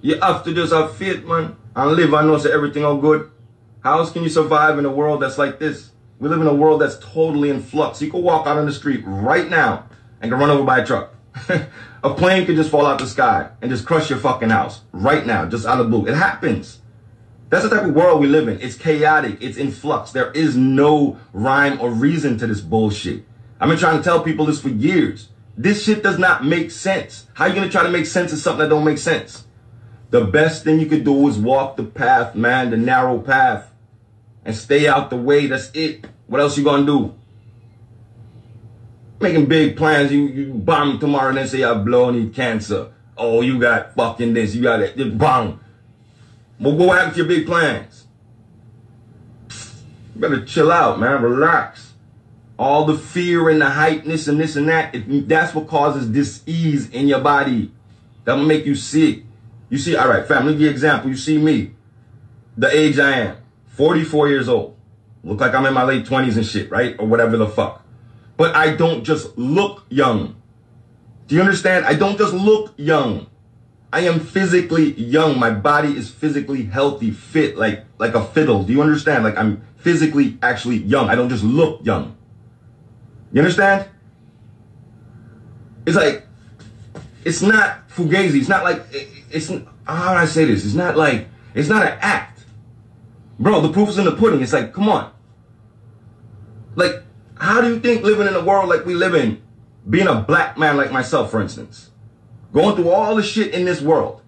you 0.00 0.18
have 0.18 0.42
to 0.42 0.52
just 0.52 0.72
have 0.72 0.96
faith, 0.96 1.24
man, 1.24 1.54
and 1.76 1.92
live 1.92 2.12
and 2.12 2.26
know 2.26 2.36
that 2.36 2.50
everything 2.50 2.84
all 2.84 2.96
good. 2.96 3.30
How 3.84 4.00
else 4.00 4.10
can 4.10 4.24
you 4.24 4.28
survive 4.28 4.80
in 4.80 4.84
a 4.84 4.90
world 4.90 5.22
that's 5.22 5.38
like 5.38 5.60
this? 5.60 5.92
We 6.18 6.28
live 6.28 6.40
in 6.40 6.48
a 6.48 6.54
world 6.54 6.80
that's 6.80 6.98
totally 6.98 7.50
in 7.50 7.62
flux. 7.62 8.02
You 8.02 8.10
could 8.10 8.24
walk 8.24 8.48
out 8.48 8.58
on 8.58 8.66
the 8.66 8.72
street 8.72 9.04
right 9.06 9.48
now 9.48 9.88
and 10.20 10.28
get 10.28 10.36
run 10.36 10.50
over 10.50 10.64
by 10.64 10.80
a 10.80 10.84
truck. 10.84 11.14
a 12.02 12.14
plane 12.14 12.46
could 12.46 12.56
just 12.56 12.68
fall 12.68 12.84
out 12.84 12.98
the 12.98 13.06
sky 13.06 13.50
and 13.62 13.70
just 13.70 13.86
crush 13.86 14.10
your 14.10 14.18
fucking 14.18 14.50
house 14.50 14.80
right 14.90 15.24
now, 15.24 15.46
just 15.46 15.66
out 15.66 15.78
of 15.78 15.88
blue. 15.88 16.08
It 16.08 16.16
happens. 16.16 16.80
That's 17.54 17.68
the 17.68 17.76
type 17.76 17.86
of 17.86 17.94
world 17.94 18.20
we 18.20 18.26
live 18.26 18.48
in. 18.48 18.60
It's 18.60 18.74
chaotic. 18.74 19.40
It's 19.40 19.56
in 19.56 19.70
flux. 19.70 20.10
There 20.10 20.32
is 20.32 20.56
no 20.56 21.20
rhyme 21.32 21.80
or 21.80 21.88
reason 21.88 22.36
to 22.38 22.48
this 22.48 22.60
bullshit. 22.60 23.22
I've 23.60 23.68
been 23.68 23.78
trying 23.78 23.96
to 23.96 24.02
tell 24.02 24.24
people 24.24 24.46
this 24.46 24.60
for 24.60 24.70
years. 24.70 25.28
This 25.56 25.84
shit 25.84 26.02
does 26.02 26.18
not 26.18 26.44
make 26.44 26.72
sense. 26.72 27.28
How 27.34 27.46
you 27.46 27.54
gonna 27.54 27.70
try 27.70 27.84
to 27.84 27.90
make 27.90 28.06
sense 28.06 28.32
of 28.32 28.40
something 28.40 28.58
that 28.58 28.70
don't 28.70 28.84
make 28.84 28.98
sense? 28.98 29.44
The 30.10 30.24
best 30.24 30.64
thing 30.64 30.80
you 30.80 30.86
could 30.86 31.04
do 31.04 31.28
is 31.28 31.38
walk 31.38 31.76
the 31.76 31.84
path, 31.84 32.34
man, 32.34 32.70
the 32.70 32.76
narrow 32.76 33.20
path, 33.20 33.70
and 34.44 34.56
stay 34.56 34.88
out 34.88 35.10
the 35.10 35.16
way. 35.16 35.46
That's 35.46 35.70
it. 35.74 36.08
What 36.26 36.40
else 36.40 36.58
you 36.58 36.64
gonna 36.64 36.84
do? 36.84 37.14
Making 39.20 39.46
big 39.46 39.76
plans. 39.76 40.10
You 40.10 40.26
you 40.26 40.54
bomb 40.54 40.98
tomorrow 40.98 41.28
and 41.28 41.38
then 41.38 41.46
say 41.46 41.62
I 41.62 41.74
blow 41.74 42.10
need 42.10 42.34
cancer. 42.34 42.90
Oh, 43.16 43.42
you 43.42 43.60
got 43.60 43.94
fucking 43.94 44.34
this. 44.34 44.56
You 44.56 44.62
got 44.64 44.80
it. 44.80 45.16
Bang. 45.16 45.60
Well, 46.60 46.76
what 46.76 46.98
happened 46.98 47.14
to 47.14 47.18
your 47.18 47.28
big 47.28 47.46
plans? 47.46 48.06
You 50.14 50.20
better 50.20 50.44
chill 50.44 50.70
out, 50.70 51.00
man. 51.00 51.22
Relax. 51.22 51.94
All 52.58 52.84
the 52.84 52.96
fear 52.96 53.48
and 53.48 53.60
the 53.60 53.66
hypeness 53.66 54.28
and 54.28 54.38
this 54.38 54.54
and 54.54 54.68
that, 54.68 54.94
it, 54.94 55.28
that's 55.28 55.54
what 55.54 55.66
causes 55.66 56.06
dis-ease 56.06 56.88
in 56.90 57.08
your 57.08 57.20
body. 57.20 57.72
That 58.24 58.34
will 58.34 58.44
make 58.44 58.64
you 58.64 58.76
sick. 58.76 59.24
You 59.68 59.78
see, 59.78 59.96
all 59.96 60.08
right, 60.08 60.24
family, 60.26 60.52
give 60.52 60.62
you 60.62 60.70
example. 60.70 61.10
You 61.10 61.16
see 61.16 61.36
me, 61.36 61.72
the 62.56 62.70
age 62.70 62.98
I 62.98 63.18
am, 63.18 63.36
44 63.66 64.28
years 64.28 64.48
old. 64.48 64.76
Look 65.24 65.40
like 65.40 65.54
I'm 65.54 65.66
in 65.66 65.74
my 65.74 65.82
late 65.82 66.04
20s 66.04 66.36
and 66.36 66.46
shit, 66.46 66.70
right? 66.70 66.94
Or 66.98 67.06
whatever 67.06 67.36
the 67.36 67.48
fuck. 67.48 67.82
But 68.36 68.54
I 68.54 68.76
don't 68.76 69.02
just 69.04 69.36
look 69.36 69.84
young. 69.88 70.36
Do 71.26 71.34
you 71.34 71.40
understand? 71.40 71.86
I 71.86 71.94
don't 71.94 72.18
just 72.18 72.34
look 72.34 72.74
young. 72.76 73.26
I 73.94 74.00
am 74.00 74.18
physically 74.18 74.92
young. 74.94 75.38
My 75.38 75.50
body 75.50 75.96
is 75.96 76.10
physically 76.10 76.64
healthy, 76.64 77.12
fit, 77.12 77.56
like 77.56 77.84
like 77.98 78.16
a 78.16 78.24
fiddle. 78.24 78.64
Do 78.64 78.72
you 78.72 78.82
understand? 78.82 79.22
Like 79.22 79.38
I'm 79.38 79.62
physically 79.76 80.36
actually 80.42 80.78
young. 80.78 81.08
I 81.08 81.14
don't 81.14 81.28
just 81.28 81.44
look 81.44 81.86
young. 81.86 82.16
You 83.32 83.40
understand? 83.40 83.88
It's 85.86 85.94
like 85.94 86.26
it's 87.24 87.40
not 87.40 87.88
fugazi. 87.88 88.40
It's 88.40 88.48
not 88.48 88.64
like 88.64 88.82
it's 89.30 89.48
how 89.86 90.14
do 90.14 90.18
I 90.18 90.24
say 90.24 90.44
this? 90.44 90.64
It's 90.64 90.74
not 90.74 90.96
like 90.96 91.28
it's 91.54 91.68
not 91.68 91.86
an 91.86 91.96
act. 92.00 92.40
Bro, 93.38 93.60
the 93.60 93.72
proof 93.72 93.90
is 93.90 93.98
in 93.98 94.06
the 94.06 94.16
pudding. 94.16 94.42
It's 94.42 94.52
like, 94.52 94.72
come 94.72 94.88
on. 94.88 95.12
Like, 96.74 97.04
how 97.36 97.60
do 97.60 97.68
you 97.68 97.78
think 97.78 98.02
living 98.02 98.26
in 98.26 98.34
a 98.34 98.42
world 98.42 98.68
like 98.68 98.86
we 98.86 98.94
live 98.94 99.14
in, 99.14 99.40
being 99.88 100.08
a 100.08 100.16
black 100.16 100.58
man 100.58 100.76
like 100.76 100.90
myself, 100.90 101.30
for 101.30 101.40
instance, 101.40 101.90
going 102.54 102.76
through 102.76 102.90
all 102.90 103.16
the 103.16 103.22
shit 103.22 103.52
in 103.52 103.66
this 103.66 103.82
world, 103.82 104.22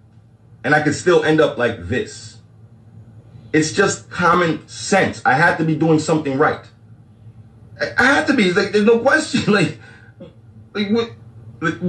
and 0.63 0.75
I 0.75 0.83
could 0.83 0.93
still 0.93 1.23
end 1.23 1.41
up 1.41 1.57
like 1.57 1.87
this? 1.87 2.37
It's 3.53 3.71
just 3.71 4.11
common 4.11 4.67
sense. 4.67 5.21
I 5.25 5.33
had 5.33 5.57
to 5.57 5.63
be 5.63 5.75
doing 5.75 5.97
something 5.97 6.37
right. 6.37 6.63
I, 7.81 8.03
had 8.03 8.27
to 8.27 8.33
be. 8.33 8.51
Like, 8.51 8.71
there's 8.71 8.85
no 8.85 8.99
question. 8.99 9.53
Like, 9.53 9.79
like 10.73 10.89
what? 10.89 11.11
Like, 11.61 11.81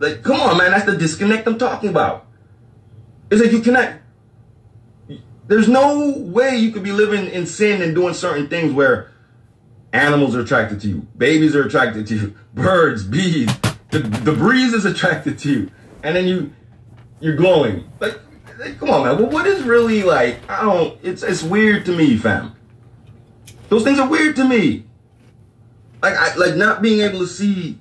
like, 0.00 0.22
come 0.22 0.40
on, 0.40 0.58
man. 0.58 0.72
That's 0.72 0.86
the 0.86 0.96
disconnect 0.96 1.46
I'm 1.46 1.58
talking 1.58 1.90
about. 1.90 2.26
It's 3.30 3.40
like 3.40 3.52
you 3.52 3.60
cannot. 3.60 3.94
There's 5.46 5.68
no 5.68 6.16
way 6.16 6.56
you 6.56 6.72
could 6.72 6.82
be 6.82 6.92
living 6.92 7.26
in 7.26 7.46
sin 7.46 7.82
and 7.82 7.94
doing 7.94 8.14
certain 8.14 8.48
things 8.48 8.72
where 8.72 9.10
animals 9.92 10.34
are 10.34 10.40
attracted 10.40 10.80
to 10.80 10.88
you, 10.88 11.06
babies 11.16 11.54
are 11.54 11.64
attracted 11.64 12.06
to 12.08 12.14
you, 12.16 12.34
birds, 12.54 13.04
bees, 13.04 13.50
the, 13.90 13.98
the 13.98 14.32
breeze 14.32 14.72
is 14.72 14.84
attracted 14.84 15.38
to 15.40 15.50
you, 15.50 15.70
and 16.02 16.16
then 16.16 16.26
you 16.26 16.52
you're 17.20 17.36
glowing. 17.36 17.90
Like, 18.00 18.18
like 18.58 18.78
come 18.78 18.90
on, 18.90 19.04
man. 19.04 19.18
Well, 19.18 19.30
what 19.30 19.46
is 19.46 19.62
really 19.62 20.02
like? 20.02 20.38
I 20.48 20.62
don't. 20.62 20.98
It's 21.02 21.22
it's 21.22 21.42
weird 21.42 21.84
to 21.86 21.96
me, 21.96 22.16
fam. 22.16 22.54
Those 23.68 23.84
things 23.84 23.98
are 23.98 24.08
weird 24.08 24.36
to 24.36 24.44
me. 24.44 24.84
Like 26.02 26.14
I 26.14 26.34
like 26.36 26.56
not 26.56 26.82
being 26.82 27.00
able 27.00 27.18
to 27.20 27.26
see 27.26 27.78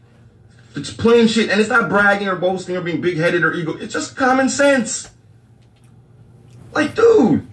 it's 0.76 0.94
plain 0.94 1.28
shit, 1.28 1.50
and 1.50 1.60
it's 1.60 1.70
not 1.70 1.90
bragging 1.90 2.28
or 2.28 2.36
boasting 2.36 2.78
or 2.78 2.82
being 2.82 3.02
big 3.02 3.18
headed 3.18 3.44
or 3.44 3.54
ego. 3.54 3.76
It's 3.78 3.94
just 3.94 4.16
common 4.16 4.50
sense. 4.50 5.12
Like, 6.72 6.96
dude, 6.96 7.48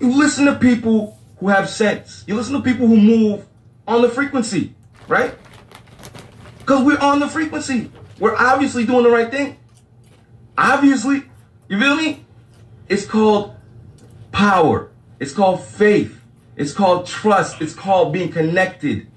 you 0.00 0.10
listen 0.10 0.46
to 0.46 0.54
people 0.56 1.18
who 1.38 1.48
have 1.48 1.68
sense. 1.68 2.24
You 2.26 2.34
listen 2.34 2.54
to 2.54 2.62
people 2.62 2.86
who 2.86 2.96
move 2.96 3.46
on 3.86 4.00
the 4.02 4.08
frequency, 4.08 4.74
right? 5.08 5.34
Because 6.64 6.82
we're 6.82 6.98
on 6.98 7.20
the 7.20 7.28
frequency. 7.28 7.90
We're 8.18 8.34
obviously 8.36 8.86
doing 8.86 9.02
the 9.02 9.10
right 9.10 9.30
thing. 9.30 9.58
Obviously. 10.56 11.24
You 11.68 11.78
feel 11.78 11.94
me? 11.94 12.24
It's 12.88 13.04
called 13.04 13.54
power. 14.32 14.90
It's 15.20 15.32
called 15.32 15.62
faith. 15.62 16.22
It's 16.56 16.72
called 16.72 17.06
trust. 17.06 17.60
It's 17.60 17.74
called 17.74 18.14
being 18.14 18.32
connected. 18.32 19.08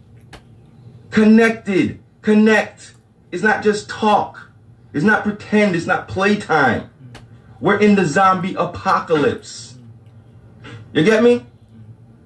Connected. 1.10 2.00
connect. 2.22 2.96
It's 3.32 3.44
not 3.44 3.64
just 3.64 3.90
talk. 3.90 4.52
It's 4.94 5.06
not 5.06 5.24
pretend. 5.24 5.74
It's 5.74 5.86
not 5.86 6.10
playtime. 6.10 6.90
We're 7.62 7.80
in 7.80 7.96
the 7.96 8.06
zombie 8.06 8.56
apocalypse. 8.56 9.78
You 10.92 11.06
get 11.06 11.24
me? 11.24 11.46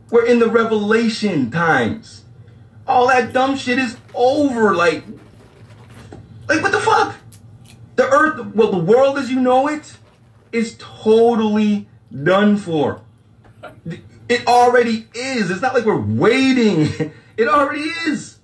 We're 0.09 0.25
in 0.25 0.39
the 0.39 0.49
revelation 0.49 1.51
times. 1.51 2.20
All 2.91 3.07
that 3.07 3.31
dumb 3.31 3.55
shit 3.55 3.79
is 3.79 3.95
over. 4.13 4.75
Like, 4.75 5.05
like 6.49 6.61
what 6.61 6.73
the 6.73 6.79
fuck? 6.79 7.15
The 7.95 8.03
earth, 8.03 8.53
well, 8.53 8.69
the 8.69 8.83
world 8.83 9.17
as 9.17 9.31
you 9.31 9.39
know 9.39 9.69
it, 9.69 9.97
is 10.51 10.75
totally 10.77 11.87
done 12.23 12.57
for. 12.57 13.01
It 14.27 14.45
already 14.45 15.07
is. 15.13 15.49
It's 15.49 15.61
not 15.61 15.73
like 15.73 15.85
we're 15.85 16.01
waiting. 16.01 17.13
It 17.37 17.47
already 17.47 17.89
is. 18.05 18.37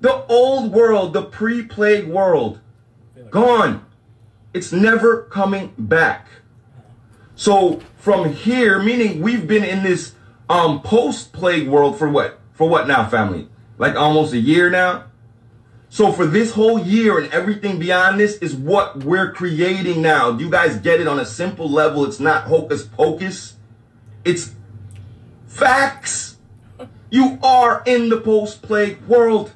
The 0.00 0.24
old 0.26 0.72
world, 0.72 1.12
the 1.12 1.22
pre-plague 1.22 2.08
world, 2.08 2.58
gone. 3.30 3.84
It's 4.52 4.72
never 4.72 5.24
coming 5.24 5.72
back. 5.78 6.26
So 7.36 7.80
from 7.96 8.32
here, 8.32 8.82
meaning 8.82 9.20
we've 9.20 9.46
been 9.46 9.62
in 9.62 9.84
this 9.84 10.14
um 10.48 10.80
post-plague 10.80 11.68
world 11.68 11.96
for 11.96 12.08
what? 12.08 12.40
For 12.54 12.68
what 12.68 12.88
now, 12.88 13.08
family? 13.08 13.48
Like 13.78 13.96
almost 13.96 14.32
a 14.32 14.38
year 14.38 14.70
now? 14.70 15.04
So 15.88 16.12
for 16.12 16.26
this 16.26 16.52
whole 16.52 16.80
year 16.80 17.20
and 17.20 17.32
everything 17.32 17.78
beyond 17.78 18.18
this 18.18 18.36
is 18.38 18.54
what 18.54 19.04
we're 19.04 19.32
creating 19.32 20.02
now. 20.02 20.32
Do 20.32 20.44
you 20.44 20.50
guys 20.50 20.76
get 20.78 21.00
it 21.00 21.06
on 21.06 21.20
a 21.20 21.24
simple 21.24 21.70
level? 21.70 22.04
It's 22.04 22.18
not 22.18 22.44
hocus 22.44 22.84
pocus. 22.84 23.54
It's 24.24 24.54
facts. 25.46 26.36
You 27.10 27.38
are 27.44 27.84
in 27.86 28.08
the 28.08 28.20
post-plague 28.20 29.02
world. 29.06 29.52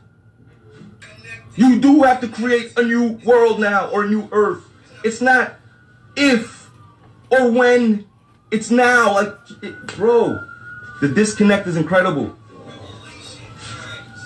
You 1.56 1.80
do 1.80 2.04
have 2.04 2.20
to 2.20 2.28
create 2.28 2.78
a 2.78 2.84
new 2.84 3.18
world 3.24 3.58
now 3.58 3.90
or 3.90 4.04
a 4.04 4.08
new 4.08 4.28
earth. 4.30 4.62
It's 5.02 5.20
not 5.20 5.56
if 6.14 6.70
or 7.30 7.50
when. 7.50 8.06
It's 8.52 8.70
now. 8.70 9.14
Like, 9.14 9.34
it, 9.60 9.86
bro, 9.88 10.38
the 11.00 11.08
disconnect 11.08 11.66
is 11.66 11.76
incredible. 11.76 12.37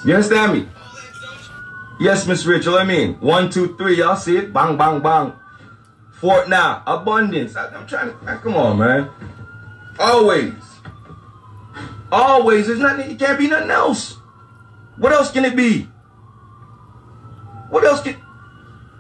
You 0.05 0.15
understand 0.15 0.53
me? 0.53 0.69
Yes, 2.01 2.27
Miss 2.27 2.45
Rachel, 2.45 2.77
I 2.77 2.85
mean, 2.85 3.15
one, 3.21 3.49
two, 3.49 3.77
three, 3.77 3.99
y'all 3.99 4.17
see 4.17 4.37
it? 4.37 4.53
Bang, 4.53 4.77
bang, 4.77 5.01
bang. 5.01 5.33
Fort 6.15 6.49
now, 6.49 6.83
abundance. 6.87 7.55
I, 7.55 7.73
am 7.73 7.87
trying 7.87 8.11
to, 8.11 8.41
come 8.43 8.55
on, 8.55 8.79
man. 8.79 9.11
Always. 10.01 10.55
Always. 12.11 12.67
There's 12.67 12.81
nothing, 12.81 13.13
it 13.13 13.19
can't 13.19 13.39
be 13.39 13.47
nothing 13.47 13.71
else. 13.71 14.19
What 14.97 15.13
else 15.13 15.31
can 15.31 15.45
it 15.45 15.55
be? 15.55 15.83
What 17.71 17.85
else 17.85 18.03
can, 18.03 18.17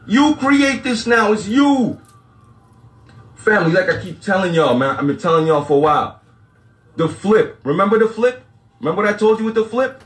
you 0.06 0.36
create 0.36 0.84
this 0.84 1.06
now, 1.06 1.32
it's 1.32 1.48
you. 1.48 2.00
Family, 3.34 3.72
like 3.72 3.88
I 3.88 4.00
keep 4.00 4.20
telling 4.20 4.54
y'all, 4.54 4.76
man, 4.76 4.96
I've 4.96 5.06
been 5.06 5.18
telling 5.18 5.48
y'all 5.48 5.64
for 5.64 5.78
a 5.78 5.80
while. 5.80 6.20
The 6.96 7.08
flip, 7.08 7.58
remember 7.64 7.98
the 7.98 8.08
flip? 8.08 8.44
Remember 8.78 9.02
what 9.02 9.12
I 9.12 9.16
told 9.16 9.40
you 9.40 9.44
with 9.44 9.54
the 9.54 9.64
flip? 9.64 10.04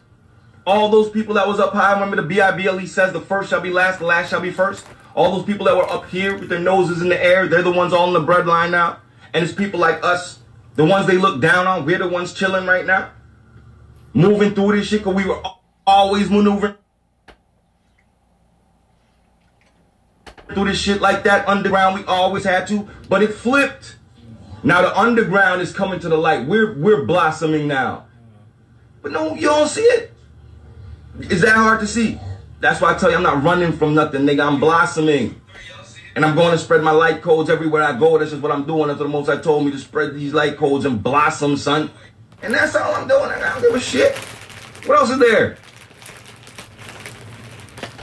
All 0.66 0.88
those 0.88 1.08
people 1.10 1.34
that 1.34 1.46
was 1.46 1.60
up 1.60 1.72
high, 1.72 1.92
remember 1.92 2.16
the 2.16 2.22
B-I-B-L-E 2.22 2.86
says 2.86 3.12
the 3.12 3.20
first 3.20 3.50
shall 3.50 3.60
be 3.60 3.70
last, 3.70 4.00
the 4.00 4.04
last 4.04 4.30
shall 4.30 4.40
be 4.40 4.50
first? 4.50 4.84
All 5.14 5.36
those 5.36 5.46
people 5.46 5.64
that 5.66 5.76
were 5.76 5.88
up 5.88 6.08
here 6.08 6.36
with 6.36 6.48
their 6.48 6.58
noses 6.58 7.00
in 7.00 7.08
the 7.08 7.22
air, 7.22 7.46
they're 7.46 7.62
the 7.62 7.70
ones 7.70 7.92
all 7.92 8.08
in 8.08 8.26
the 8.26 8.32
breadline 8.32 8.70
now. 8.70 8.98
And 9.32 9.44
it's 9.44 9.54
people 9.54 9.78
like 9.78 10.02
us, 10.02 10.40
the 10.74 10.84
ones 10.84 11.06
they 11.06 11.18
look 11.18 11.40
down 11.40 11.66
on, 11.66 11.86
we're 11.86 11.98
the 11.98 12.08
ones 12.08 12.32
chilling 12.32 12.66
right 12.66 12.84
now. 12.84 13.12
Moving 14.12 14.54
through 14.54 14.76
this 14.76 14.88
shit 14.88 15.00
because 15.00 15.14
we 15.14 15.24
were 15.24 15.40
always 15.86 16.28
maneuvering 16.28 16.74
through 20.52 20.64
this 20.64 20.80
shit 20.80 21.00
like 21.00 21.22
that 21.24 21.46
underground. 21.46 21.94
We 22.00 22.04
always 22.06 22.44
had 22.44 22.66
to, 22.68 22.88
but 23.08 23.22
it 23.22 23.34
flipped. 23.34 23.96
Now 24.62 24.82
the 24.82 24.98
underground 24.98 25.60
is 25.60 25.72
coming 25.72 26.00
to 26.00 26.08
the 26.08 26.16
light. 26.16 26.46
We're 26.46 26.78
we're 26.78 27.04
blossoming 27.04 27.68
now. 27.68 28.06
But 29.02 29.12
no, 29.12 29.34
you 29.34 29.42
don't 29.42 29.68
see 29.68 29.82
it. 29.82 30.15
Is 31.20 31.40
that 31.42 31.56
hard 31.56 31.80
to 31.80 31.86
see? 31.86 32.20
That's 32.60 32.80
why 32.80 32.94
I 32.94 32.98
tell 32.98 33.10
you 33.10 33.16
I'm 33.16 33.22
not 33.22 33.42
running 33.42 33.72
from 33.72 33.94
nothing, 33.94 34.22
nigga. 34.22 34.46
I'm 34.46 34.60
blossoming. 34.60 35.40
And 36.14 36.24
I'm 36.24 36.34
going 36.34 36.52
to 36.52 36.58
spread 36.58 36.82
my 36.82 36.92
light 36.92 37.20
codes 37.20 37.50
everywhere 37.50 37.82
I 37.82 37.98
go. 37.98 38.16
That's 38.16 38.30
just 38.30 38.42
what 38.42 38.50
I'm 38.50 38.64
doing. 38.64 38.88
That's 38.88 38.98
what 38.98 39.06
the 39.06 39.12
Most 39.12 39.26
High 39.26 39.36
told 39.36 39.66
me 39.66 39.72
to 39.72 39.78
spread 39.78 40.14
these 40.14 40.32
light 40.32 40.56
codes 40.56 40.86
and 40.86 41.02
blossom, 41.02 41.58
son. 41.58 41.90
And 42.42 42.54
that's 42.54 42.74
all 42.74 42.94
I'm 42.94 43.06
doing. 43.06 43.30
I 43.30 43.38
don't 43.38 43.60
give 43.60 43.74
a 43.74 43.80
shit. 43.80 44.16
What 44.86 44.98
else 44.98 45.10
is 45.10 45.18
there? 45.18 45.58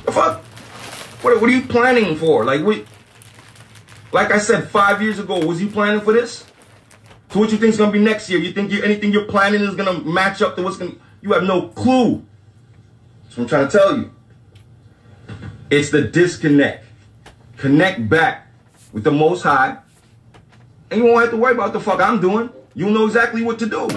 The 0.06 0.12
fuck? 0.12 0.44
What, 1.24 1.40
what 1.42 1.50
are 1.50 1.54
you 1.54 1.66
planning 1.66 2.16
for? 2.18 2.44
Like 2.46 2.62
we, 2.62 2.86
like 4.12 4.32
I 4.32 4.38
said 4.38 4.70
five 4.70 5.02
years 5.02 5.18
ago, 5.18 5.44
was 5.46 5.62
you 5.62 5.70
planning 5.70 6.02
for 6.02 6.14
this? 6.14 6.46
So 7.32 7.40
what 7.40 7.52
you 7.52 7.58
think 7.58 7.72
is 7.72 7.78
gonna 7.78 7.92
be 7.92 8.00
next 8.00 8.30
year? 8.30 8.40
You 8.40 8.52
think 8.52 8.72
you, 8.72 8.84
anything 8.84 9.12
you're 9.12 9.26
planning 9.26 9.62
is 9.62 9.74
gonna 9.76 10.02
match 10.02 10.42
up 10.42 10.56
to 10.58 10.62
what's 10.62 10.78
gonna? 10.78 10.94
You 11.22 11.32
have 11.32 11.44
no 11.44 11.70
clue. 11.70 12.24
What 13.36 13.44
I'm 13.44 13.50
trying 13.50 13.68
to 13.68 13.78
tell 13.78 13.98
you. 13.98 14.12
It's 15.72 15.90
the 15.90 16.04
disconnect. 16.04 16.86
Connect 17.58 18.08
back 18.08 18.48
with 18.92 19.04
the 19.04 19.12
Most 19.12 19.42
High, 19.42 19.78
and 20.92 21.00
you 21.00 21.08
won't 21.08 21.22
have 21.22 21.32
to 21.32 21.38
worry 21.38 21.54
about 21.54 21.74
the 21.74 21.80
fuck 21.80 22.00
I'm 22.00 22.22
doing. 22.22 22.52
You'll 22.76 22.92
know 22.92 23.08
exactly 23.08 23.42
what 23.42 23.58
to 23.60 23.66
do. 23.66 23.90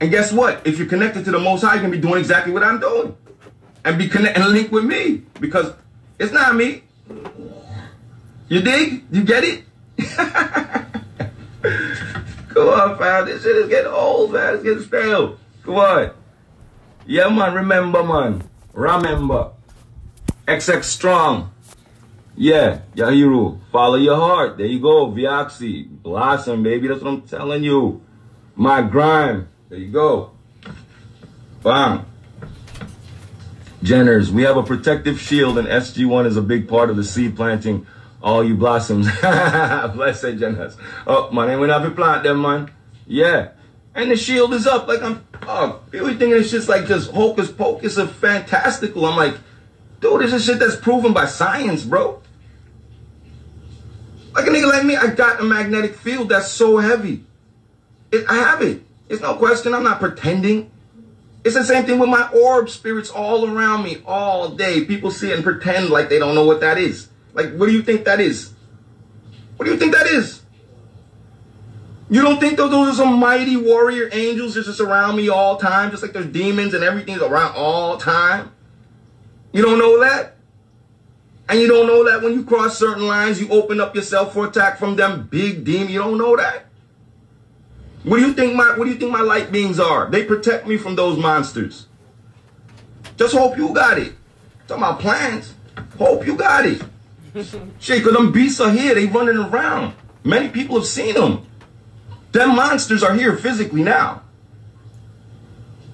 And 0.00 0.10
guess 0.10 0.32
what? 0.32 0.64
If 0.64 0.78
you're 0.78 0.86
connected 0.86 1.24
to 1.24 1.32
the 1.32 1.38
Most 1.40 1.62
High, 1.62 1.74
you 1.74 1.80
can 1.80 1.90
be 1.90 1.98
doing 1.98 2.18
exactly 2.20 2.52
what 2.52 2.62
I'm 2.62 2.78
doing, 2.78 3.16
and 3.84 3.98
be 3.98 4.08
connect 4.08 4.38
and 4.38 4.48
link 4.50 4.70
with 4.70 4.84
me 4.84 5.22
because 5.40 5.72
it's 6.20 6.32
not 6.32 6.54
me. 6.54 6.84
You 8.48 8.60
dig? 8.60 9.04
You 9.10 9.24
get 9.24 9.42
it? 9.42 9.64
Come 12.50 12.68
on, 12.68 12.98
fam. 12.98 13.26
This 13.26 13.42
shit 13.42 13.56
is 13.56 13.68
getting 13.68 13.90
old, 13.90 14.32
man. 14.32 14.54
It's 14.54 14.62
getting 14.62 14.84
stale. 14.84 15.38
Come 15.64 15.74
on. 15.74 16.12
Yeah, 17.06 17.28
man. 17.28 17.54
Remember, 17.54 18.02
man. 18.02 18.48
Remember. 18.72 19.52
XX 20.46 20.84
Strong. 20.84 21.50
Yeah, 22.36 22.80
your 22.94 23.10
hero. 23.12 23.60
Follow 23.70 23.96
your 23.96 24.16
heart. 24.16 24.58
There 24.58 24.66
you 24.66 24.80
go. 24.80 25.06
Vioxy. 25.06 25.88
Blossom, 25.88 26.62
baby. 26.62 26.88
That's 26.88 27.02
what 27.02 27.10
I'm 27.10 27.22
telling 27.22 27.62
you. 27.62 28.02
My 28.56 28.82
grime. 28.82 29.48
There 29.68 29.78
you 29.78 29.92
go. 29.92 30.32
Bam. 31.62 32.06
Jenners, 33.82 34.30
we 34.30 34.42
have 34.42 34.56
a 34.56 34.62
protective 34.62 35.20
shield, 35.20 35.58
and 35.58 35.68
SG1 35.68 36.26
is 36.26 36.36
a 36.36 36.42
big 36.42 36.68
part 36.68 36.90
of 36.90 36.96
the 36.96 37.04
seed 37.04 37.36
planting. 37.36 37.86
All 38.22 38.42
you 38.42 38.56
blossoms. 38.56 39.06
Blessed 39.20 40.38
Jenners. 40.38 40.76
Oh, 41.06 41.30
man, 41.30 41.50
ain't 41.50 41.60
we 41.60 41.66
not 41.66 41.82
be 41.82 41.90
plant 41.94 42.22
them, 42.22 42.40
man. 42.40 42.70
Yeah. 43.06 43.50
And 43.94 44.10
the 44.10 44.16
shield 44.16 44.52
is 44.54 44.66
up. 44.66 44.88
Like, 44.88 45.02
I'm, 45.02 45.24
oh, 45.42 45.80
people 45.90 46.08
thinking 46.08 46.32
it's 46.32 46.50
just 46.50 46.68
like 46.68 46.86
just 46.86 47.10
hocus 47.12 47.50
pocus 47.50 47.96
of 47.96 48.12
fantastical. 48.12 49.06
I'm 49.06 49.16
like, 49.16 49.36
dude, 50.00 50.20
this 50.20 50.32
is 50.32 50.44
shit 50.44 50.58
that's 50.58 50.76
proven 50.76 51.12
by 51.12 51.26
science, 51.26 51.84
bro. 51.84 52.20
Like 54.34 54.46
a 54.46 54.50
nigga 54.50 54.68
like 54.68 54.84
me, 54.84 54.96
I 54.96 55.14
got 55.14 55.40
a 55.40 55.44
magnetic 55.44 55.94
field 55.94 56.28
that's 56.28 56.48
so 56.48 56.78
heavy. 56.78 57.24
It, 58.10 58.24
I 58.28 58.34
have 58.34 58.62
it. 58.62 58.82
It's 59.08 59.22
no 59.22 59.36
question. 59.36 59.74
I'm 59.74 59.84
not 59.84 60.00
pretending. 60.00 60.72
It's 61.44 61.54
the 61.54 61.62
same 61.62 61.84
thing 61.84 61.98
with 61.98 62.08
my 62.08 62.28
orb 62.30 62.70
spirits 62.70 63.10
all 63.10 63.48
around 63.48 63.84
me 63.84 64.02
all 64.06 64.48
day. 64.48 64.84
People 64.84 65.10
see 65.10 65.30
it 65.30 65.34
and 65.34 65.44
pretend 65.44 65.90
like 65.90 66.08
they 66.08 66.18
don't 66.18 66.34
know 66.34 66.44
what 66.44 66.60
that 66.60 66.78
is. 66.78 67.08
Like, 67.34 67.54
what 67.54 67.66
do 67.66 67.72
you 67.72 67.82
think 67.82 68.06
that 68.06 68.18
is? 68.18 68.52
What 69.56 69.66
do 69.66 69.72
you 69.72 69.78
think 69.78 69.92
that 69.92 70.06
is? 70.06 70.43
You 72.14 72.22
don't 72.22 72.38
think 72.38 72.58
that 72.58 72.70
those 72.70 72.94
are 72.94 73.02
some 73.02 73.18
mighty 73.18 73.56
warrior 73.56 74.08
angels 74.12 74.54
just 74.54 74.78
around 74.78 75.16
me 75.16 75.28
all 75.30 75.56
time, 75.56 75.90
just 75.90 76.00
like 76.00 76.12
there's 76.12 76.26
demons 76.26 76.72
and 76.72 76.84
everything's 76.84 77.20
around 77.20 77.56
all 77.56 77.96
time? 77.96 78.52
You 79.50 79.62
don't 79.62 79.80
know 79.80 79.98
that? 79.98 80.36
And 81.48 81.58
you 81.58 81.66
don't 81.66 81.88
know 81.88 82.08
that 82.08 82.22
when 82.22 82.34
you 82.34 82.44
cross 82.44 82.78
certain 82.78 83.08
lines, 83.08 83.40
you 83.40 83.48
open 83.48 83.80
up 83.80 83.96
yourself 83.96 84.32
for 84.32 84.46
attack 84.46 84.78
from 84.78 84.94
them 84.94 85.26
big 85.26 85.64
demons. 85.64 85.90
You 85.90 85.98
don't 85.98 86.16
know 86.16 86.36
that? 86.36 86.66
What 88.04 88.18
do 88.18 88.26
you 88.28 88.32
think 88.32 88.54
my 88.54 88.78
what 88.78 88.84
do 88.84 88.92
you 88.92 88.96
think 88.96 89.10
my 89.10 89.22
light 89.22 89.50
beings 89.50 89.80
are? 89.80 90.08
They 90.08 90.22
protect 90.22 90.68
me 90.68 90.76
from 90.76 90.94
those 90.94 91.18
monsters. 91.18 91.88
Just 93.16 93.34
hope 93.34 93.56
you 93.56 93.74
got 93.74 93.98
it. 93.98 94.12
Talking 94.68 94.84
about 94.84 95.00
plans. 95.00 95.52
Hope 95.98 96.24
you 96.24 96.36
got 96.36 96.64
it. 96.64 96.80
Shit, 97.80 98.04
because 98.04 98.12
them 98.12 98.30
beasts 98.30 98.60
are 98.60 98.70
here. 98.70 98.94
They 98.94 99.06
running 99.06 99.36
around. 99.36 99.96
Many 100.22 100.50
people 100.50 100.76
have 100.76 100.86
seen 100.86 101.14
them. 101.16 101.44
Them 102.34 102.56
monsters 102.56 103.04
are 103.04 103.14
here 103.14 103.36
physically 103.36 103.84
now. 103.84 104.22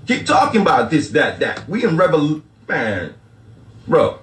Keep 0.07 0.25
talking 0.25 0.63
about 0.63 0.91
this, 0.91 1.11
that, 1.11 1.39
that. 1.41 1.69
We 1.69 1.85
in 1.85 1.99
rebel 1.99 2.41
man. 2.67 3.13
Bro. 3.87 4.21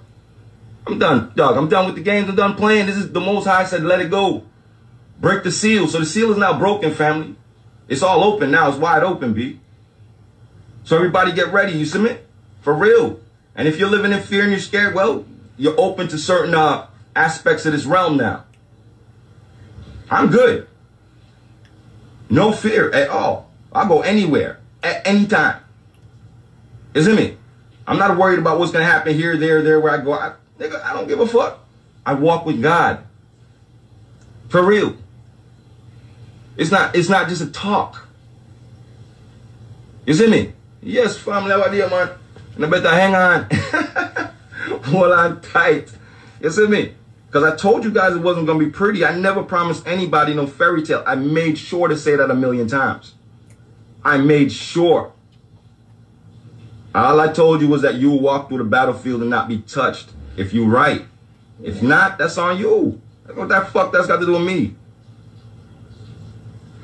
I'm 0.87 0.97
done, 0.97 1.31
dog. 1.35 1.57
I'm 1.57 1.69
done 1.69 1.85
with 1.85 1.93
the 1.93 2.01
games. 2.01 2.27
I'm 2.27 2.35
done 2.35 2.55
playing. 2.55 2.87
This 2.87 2.97
is 2.97 3.11
the 3.11 3.19
most 3.19 3.45
high 3.45 3.65
said 3.65 3.83
let 3.83 4.01
it 4.01 4.09
go. 4.09 4.43
Break 5.19 5.43
the 5.43 5.51
seal. 5.51 5.87
So 5.87 5.99
the 5.99 6.07
seal 6.07 6.31
is 6.31 6.37
now 6.37 6.57
broken, 6.57 6.91
family. 6.91 7.35
It's 7.87 8.01
all 8.01 8.23
open 8.23 8.49
now. 8.49 8.67
It's 8.69 8.79
wide 8.79 9.03
open, 9.03 9.33
B. 9.35 9.59
So 10.85 10.95
everybody 10.95 11.33
get 11.33 11.53
ready. 11.53 11.73
You 11.73 11.85
submit? 11.85 12.25
For 12.61 12.73
real. 12.73 13.19
And 13.55 13.67
if 13.67 13.77
you're 13.77 13.91
living 13.91 14.11
in 14.11 14.23
fear 14.23 14.41
and 14.41 14.49
you're 14.49 14.59
scared, 14.59 14.95
well, 14.95 15.23
you're 15.55 15.79
open 15.79 16.07
to 16.07 16.17
certain 16.17 16.55
uh, 16.55 16.87
aspects 17.15 17.67
of 17.67 17.73
this 17.73 17.85
realm 17.85 18.17
now. 18.17 18.45
I'm 20.09 20.31
good. 20.31 20.67
No 22.29 22.51
fear 22.51 22.91
at 22.91 23.09
all. 23.09 23.49
I'll 23.71 23.87
go 23.87 24.01
anywhere 24.01 24.59
at 24.83 25.05
any 25.07 25.27
time. 25.27 25.61
Isn't 26.93 27.15
me? 27.15 27.37
I'm 27.85 27.97
not 27.97 28.17
worried 28.17 28.39
about 28.39 28.59
what's 28.59 28.71
gonna 28.71 28.85
happen 28.85 29.15
here, 29.15 29.37
there, 29.37 29.61
there, 29.61 29.79
where 29.79 29.93
I 29.93 30.03
go. 30.03 30.13
I, 30.13 30.33
nigga, 30.59 30.83
I 30.83 30.93
don't 30.93 31.07
give 31.07 31.19
a 31.19 31.27
fuck. 31.27 31.59
I 32.05 32.13
walk 32.13 32.45
with 32.45 32.61
God. 32.61 33.03
For 34.49 34.63
real. 34.63 34.95
It's 36.57 36.71
not 36.71 36.95
it's 36.95 37.09
not 37.09 37.29
just 37.29 37.41
a 37.41 37.47
talk. 37.47 38.07
You 40.05 40.13
see 40.13 40.27
me? 40.27 40.53
Yes, 40.81 41.17
family, 41.17 41.51
how 41.51 41.61
are 41.63 41.73
you, 41.73 41.89
man? 41.89 42.09
And 42.55 42.65
I 42.65 42.69
better 42.69 42.89
hang 42.89 43.13
on. 43.13 43.47
Hold 44.85 45.11
on 45.11 45.41
tight. 45.41 45.91
You 46.41 46.49
see 46.49 46.67
me? 46.67 46.93
Because 47.27 47.43
I 47.43 47.55
told 47.55 47.83
you 47.83 47.91
guys 47.91 48.15
it 48.15 48.21
wasn't 48.21 48.47
going 48.47 48.59
to 48.59 48.65
be 48.65 48.71
pretty. 48.71 49.05
I 49.05 49.15
never 49.17 49.43
promised 49.43 49.85
anybody 49.85 50.33
no 50.33 50.47
fairy 50.47 50.81
tale. 50.81 51.03
I 51.05 51.15
made 51.15 51.57
sure 51.57 51.87
to 51.87 51.97
say 51.97 52.15
that 52.15 52.31
a 52.31 52.35
million 52.35 52.67
times. 52.67 53.15
I 54.03 54.17
made 54.17 54.51
sure. 54.51 55.11
All 56.95 57.19
I 57.19 57.27
told 57.27 57.61
you 57.61 57.67
was 57.67 57.81
that 57.81 57.95
you 57.95 58.09
will 58.09 58.21
walk 58.21 58.47
through 58.47 58.59
the 58.59 58.63
battlefield 58.63 59.21
and 59.21 59.29
not 59.29 59.49
be 59.49 59.59
touched. 59.59 60.09
If 60.37 60.53
you 60.53 60.65
right. 60.65 61.05
If 61.61 61.81
not, 61.81 62.17
that's 62.17 62.37
on 62.37 62.57
you. 62.57 63.01
What 63.33 63.49
that 63.49 63.69
fuck 63.69 63.91
that's 63.91 64.07
got 64.07 64.19
to 64.19 64.25
do 64.25 64.33
with 64.33 64.43
me? 64.43 64.75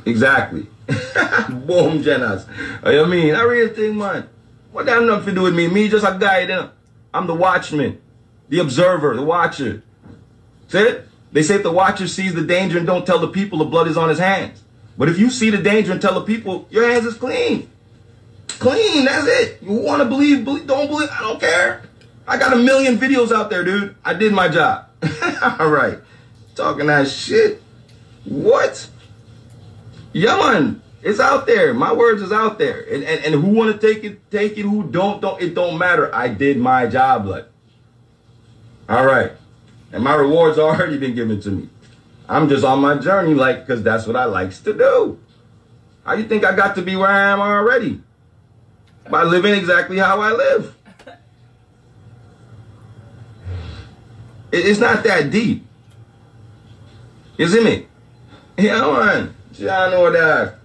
Exactly. 0.06 0.68
Boom. 1.50 2.04
Oh, 2.06 2.90
you 2.90 3.06
mean? 3.06 3.34
I 3.34 3.42
really 3.44 3.74
think, 3.74 3.96
man. 3.96 4.28
What 4.72 4.86
that 4.88 5.02
nothing 5.04 5.28
to 5.28 5.32
do 5.34 5.42
with 5.44 5.56
me? 5.56 5.68
Me 5.68 5.88
just 5.88 6.06
a 6.06 6.18
guy. 6.20 6.70
I'm 7.14 7.28
the 7.28 7.34
watchman, 7.34 8.02
the 8.50 8.60
observer, 8.60 9.16
the 9.16 9.22
watcher. 9.22 9.84
They 10.74 11.44
say 11.44 11.56
if 11.56 11.64
the 11.64 11.72
watcher 11.72 12.08
sees 12.08 12.34
the 12.34 12.42
danger 12.42 12.78
and 12.78 12.88
don't 12.88 13.06
tell 13.06 13.20
the 13.20 13.28
people, 13.28 13.60
the 13.60 13.66
blood 13.66 13.88
is 13.88 13.98
on 13.98 14.10
his 14.10 14.20
hands. 14.20 14.64
But 14.98 15.10
if 15.10 15.18
you 15.18 15.30
see 15.30 15.50
the 15.50 15.58
danger 15.58 15.92
and 15.92 16.02
tell 16.02 16.14
the 16.14 16.26
people, 16.26 16.68
your 16.70 16.90
hands 16.90 17.06
is 17.06 17.16
clean. 17.16 17.70
Clean, 18.48 19.06
that's 19.06 19.28
it. 19.28 19.62
You 19.62 19.74
want 19.74 20.02
to 20.02 20.08
believe, 20.08 20.46
believe, 20.46 20.68
don't 20.68 20.88
believe, 20.88 21.10
I 21.12 21.22
don't 21.22 21.40
care. 21.40 21.84
I 22.28 22.38
got 22.38 22.54
a 22.54 22.58
million 22.58 22.98
videos 22.98 23.32
out 23.32 23.50
there, 23.50 23.64
dude. 23.64 23.96
I 24.06 24.14
did 24.14 24.34
my 24.34 24.48
job. 24.48 24.90
All 25.60 25.70
right. 25.70 26.00
Talking 26.56 26.88
that 26.88 27.08
shit. 27.08 27.62
What? 28.26 28.90
Yeah, 30.14 30.38
man. 30.38 30.82
It's 31.02 31.20
out 31.20 31.48
there. 31.48 31.74
My 31.74 31.92
words 31.92 32.22
is 32.22 32.32
out 32.32 32.60
there. 32.60 32.80
And, 32.82 33.04
and, 33.04 33.26
and 33.26 33.44
who 33.44 33.50
want 33.50 33.80
to 33.80 33.94
take 33.94 34.04
it, 34.06 34.32
take 34.32 34.58
it. 34.58 34.62
Who 34.62 34.84
don't, 34.84 35.20
don't. 35.20 35.42
It 35.42 35.54
don't 35.54 35.78
matter. 35.78 36.14
I 36.16 36.30
did 36.30 36.58
my 36.58 36.88
job, 36.88 37.26
like. 37.26 37.46
All 38.88 39.06
right. 39.06 39.34
And 39.94 40.04
my 40.04 40.16
reward's 40.16 40.58
already 40.60 40.98
been 40.98 41.16
given 41.16 41.40
to 41.42 41.52
me. 41.52 41.70
I'm 42.28 42.50
just 42.50 42.66
on 42.66 42.82
my 42.82 42.98
journey, 42.98 43.34
like, 43.34 43.66
because 43.66 43.84
that's 43.84 44.06
what 44.08 44.16
I 44.18 44.26
likes 44.26 44.60
to 44.62 44.74
do. 44.74 45.20
How 46.04 46.14
you 46.16 46.24
think 46.24 46.44
I 46.44 46.54
got 46.56 46.76
to 46.76 46.82
be 46.82 46.96
where 46.98 47.08
I 47.08 47.32
am 47.32 47.40
already? 47.40 48.02
By 49.10 49.24
living 49.24 49.54
exactly 49.54 49.98
how 49.98 50.20
I 50.20 50.32
live. 50.32 50.76
It's 54.56 54.80
not 54.80 55.04
that 55.06 55.32
deep. 55.32 55.66
See 57.40 57.64
me? 57.64 57.88
Yeah, 58.58 58.82
man. 58.82 59.36
Yeah, 59.54 59.86
I 59.86 59.90
know 59.90 60.12
that. 60.12 60.58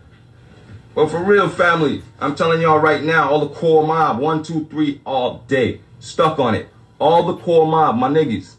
But 0.95 1.11
for 1.11 1.23
real, 1.23 1.49
family, 1.49 2.03
I'm 2.21 2.35
telling 2.35 2.61
y'all 2.61 2.81
right 2.81 3.03
now, 3.03 3.31
all 3.31 3.41
the 3.41 3.55
core 3.55 3.87
mob, 3.87 4.19
one, 4.19 4.43
two, 4.43 4.67
three, 4.67 5.01
all 5.07 5.39
day. 5.49 5.81
Stuck 6.01 6.39
on 6.39 6.55
it. 6.55 6.69
All 6.99 7.23
the 7.23 7.37
core 7.37 7.67
mob, 7.67 7.97
my 7.97 8.11
niggas. 8.11 8.57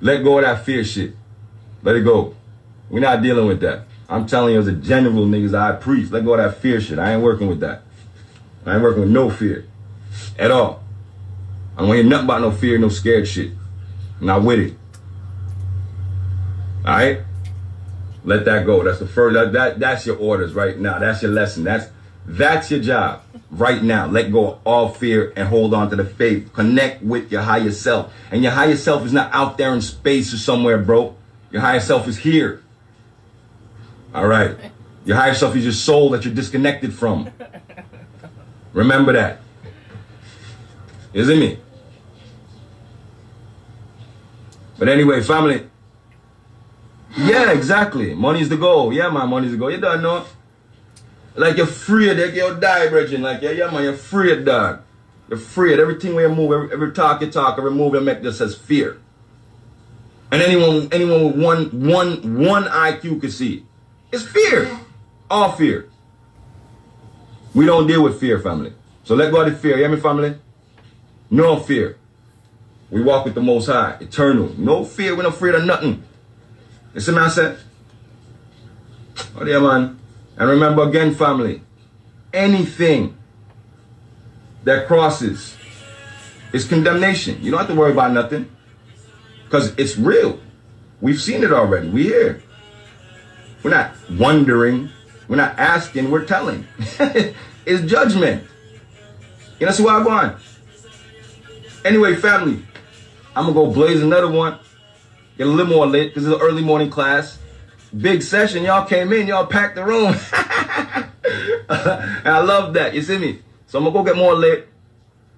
Let 0.00 0.22
go 0.22 0.38
of 0.38 0.44
that 0.44 0.64
fear 0.64 0.84
shit. 0.84 1.14
Let 1.82 1.96
it 1.96 2.02
go. 2.02 2.34
We're 2.90 3.00
not 3.00 3.22
dealing 3.22 3.46
with 3.46 3.60
that. 3.60 3.84
I'm 4.08 4.26
telling 4.26 4.54
you 4.54 4.60
as 4.60 4.66
a 4.66 4.72
general 4.72 5.26
niggas, 5.26 5.56
I 5.58 5.76
preach. 5.76 6.10
Let 6.10 6.24
go 6.24 6.34
of 6.34 6.38
that 6.38 6.60
fear 6.60 6.80
shit. 6.80 6.98
I 6.98 7.14
ain't 7.14 7.22
working 7.22 7.48
with 7.48 7.60
that. 7.60 7.82
I 8.64 8.74
ain't 8.74 8.82
working 8.82 9.02
with 9.02 9.10
no 9.10 9.30
fear. 9.30 9.66
At 10.38 10.50
all. 10.50 10.82
I 11.76 11.82
don't 11.82 11.94
hear 11.94 12.04
nothing 12.04 12.24
about 12.24 12.40
no 12.40 12.50
fear, 12.50 12.78
no 12.78 12.88
scared 12.88 13.28
shit. 13.28 13.52
I'm 14.20 14.26
not 14.26 14.42
with 14.42 14.58
it. 14.60 14.74
Alright? 16.84 17.20
Let 18.24 18.44
that 18.46 18.66
go. 18.66 18.82
That's 18.82 18.98
the 18.98 19.06
first 19.06 19.34
that, 19.34 19.52
that 19.52 19.78
that's 19.78 20.06
your 20.06 20.16
orders 20.16 20.54
right 20.54 20.78
now. 20.78 20.98
That's 20.98 21.22
your 21.22 21.30
lesson. 21.30 21.64
That's 21.64 21.86
that's 22.28 22.70
your 22.70 22.80
job 22.80 23.22
right 23.50 23.82
now. 23.82 24.06
Let 24.06 24.30
go 24.30 24.52
of 24.52 24.58
all 24.66 24.90
fear 24.90 25.32
and 25.34 25.48
hold 25.48 25.72
on 25.72 25.88
to 25.88 25.96
the 25.96 26.04
faith. 26.04 26.52
Connect 26.52 27.02
with 27.02 27.32
your 27.32 27.40
higher 27.40 27.72
self. 27.72 28.12
And 28.30 28.42
your 28.42 28.52
higher 28.52 28.76
self 28.76 29.06
is 29.06 29.14
not 29.14 29.32
out 29.32 29.56
there 29.56 29.72
in 29.72 29.80
space 29.80 30.34
or 30.34 30.36
somewhere, 30.36 30.76
bro. 30.76 31.16
Your 31.50 31.62
higher 31.62 31.80
self 31.80 32.06
is 32.06 32.18
here. 32.18 32.62
All 34.14 34.26
right. 34.26 34.56
Your 35.06 35.16
higher 35.16 35.32
self 35.32 35.56
is 35.56 35.64
your 35.64 35.72
soul 35.72 36.10
that 36.10 36.26
you're 36.26 36.34
disconnected 36.34 36.92
from. 36.92 37.30
Remember 38.74 39.14
that. 39.14 39.40
Isn't 41.14 41.40
me? 41.40 41.58
But 44.78 44.90
anyway, 44.90 45.22
family. 45.22 45.66
Yeah, 47.16 47.52
exactly. 47.52 48.14
Money's 48.14 48.50
the 48.50 48.58
goal. 48.58 48.92
Yeah, 48.92 49.08
my 49.08 49.24
money's 49.24 49.52
the 49.52 49.56
goal. 49.56 49.70
You 49.70 49.80
don't 49.80 50.02
know. 50.02 50.26
Like 51.38 51.56
you're 51.56 51.66
afraid 51.66 52.18
that 52.18 52.34
you'll 52.34 52.56
die, 52.56 52.88
brethren. 52.88 53.22
Like, 53.22 53.42
yeah, 53.42 53.50
yeah, 53.50 53.70
man, 53.70 53.84
you're 53.84 53.94
afraid, 53.94 54.44
dog. 54.44 54.82
You're 55.28 55.38
afraid. 55.38 55.78
Everything 55.78 56.14
where 56.14 56.28
you 56.28 56.34
move, 56.34 56.52
every, 56.52 56.72
every 56.72 56.92
talk 56.92 57.20
you 57.20 57.30
talk, 57.30 57.56
every 57.58 57.70
move 57.70 57.94
you 57.94 58.00
make 58.00 58.22
just 58.22 58.38
says 58.38 58.56
fear. 58.56 59.00
And 60.32 60.42
anyone 60.42 60.88
anyone 60.90 61.26
with 61.26 61.36
one 61.36 61.88
one 61.88 62.44
one 62.44 62.64
IQ 62.64 63.20
could 63.20 63.32
see 63.32 63.58
it. 63.58 63.62
It's 64.10 64.26
fear. 64.26 64.68
All 65.30 65.52
fear. 65.52 65.88
We 67.54 67.64
don't 67.66 67.86
deal 67.86 68.02
with 68.02 68.18
fear, 68.18 68.40
family. 68.40 68.72
So 69.04 69.14
let 69.14 69.30
go 69.30 69.40
of 69.40 69.52
the 69.52 69.56
fear. 69.56 69.76
You 69.76 69.84
hear 69.84 69.88
me, 69.88 70.00
family? 70.00 70.34
No 71.30 71.60
fear. 71.60 71.98
We 72.90 73.02
walk 73.02 73.24
with 73.24 73.34
the 73.34 73.42
Most 73.42 73.66
High, 73.66 73.96
eternal. 74.00 74.52
No 74.58 74.84
fear. 74.84 75.14
We're 75.14 75.22
not 75.22 75.34
afraid 75.34 75.54
of 75.54 75.64
nothing. 75.64 76.02
You 76.94 77.00
see 77.00 77.12
what 77.12 77.22
I 77.22 77.28
said? 77.28 77.58
Oh, 79.36 79.44
yeah, 79.44 79.58
man. 79.60 79.98
And 80.38 80.48
remember 80.48 80.88
again, 80.88 81.14
family, 81.14 81.62
anything 82.32 83.16
that 84.64 84.86
crosses 84.86 85.56
is 86.52 86.64
condemnation. 86.64 87.42
You 87.42 87.50
don't 87.50 87.58
have 87.58 87.68
to 87.68 87.74
worry 87.74 87.92
about 87.92 88.12
nothing 88.12 88.48
because 89.44 89.74
it's 89.76 89.98
real. 89.98 90.38
We've 91.00 91.20
seen 91.20 91.42
it 91.42 91.52
already. 91.52 91.88
We 91.88 92.04
here. 92.04 92.42
We're 93.62 93.70
not 93.70 93.92
wondering. 94.10 94.90
We're 95.26 95.36
not 95.36 95.58
asking. 95.58 96.10
We're 96.10 96.24
telling. 96.24 96.66
it's 97.66 97.90
judgment. 97.90 98.44
You 99.58 99.66
know, 99.66 99.72
see 99.72 99.82
what 99.82 99.96
I'm 99.96 100.04
going. 100.04 100.36
Anyway, 101.84 102.14
family, 102.14 102.62
I'm 103.34 103.46
gonna 103.46 103.54
go 103.54 103.72
blaze 103.72 104.02
another 104.02 104.30
one. 104.30 104.58
Get 105.36 105.46
a 105.46 105.50
little 105.50 105.72
more 105.72 105.86
lit 105.86 106.10
because 106.10 106.26
it's 106.26 106.34
an 106.34 106.40
early 106.40 106.62
morning 106.62 106.90
class. 106.90 107.38
Big 107.96 108.22
session. 108.22 108.64
Y'all 108.64 108.86
came 108.86 109.12
in. 109.12 109.26
Y'all 109.26 109.46
packed 109.46 109.76
the 109.76 109.84
room. 109.84 110.14
and 111.68 112.28
I 112.28 112.40
love 112.40 112.74
that. 112.74 112.94
You 112.94 113.02
see 113.02 113.18
me? 113.18 113.40
So 113.66 113.78
I'm 113.78 113.84
gonna 113.84 113.94
go 113.94 114.04
get 114.04 114.16
more 114.16 114.34
lit. 114.34 114.68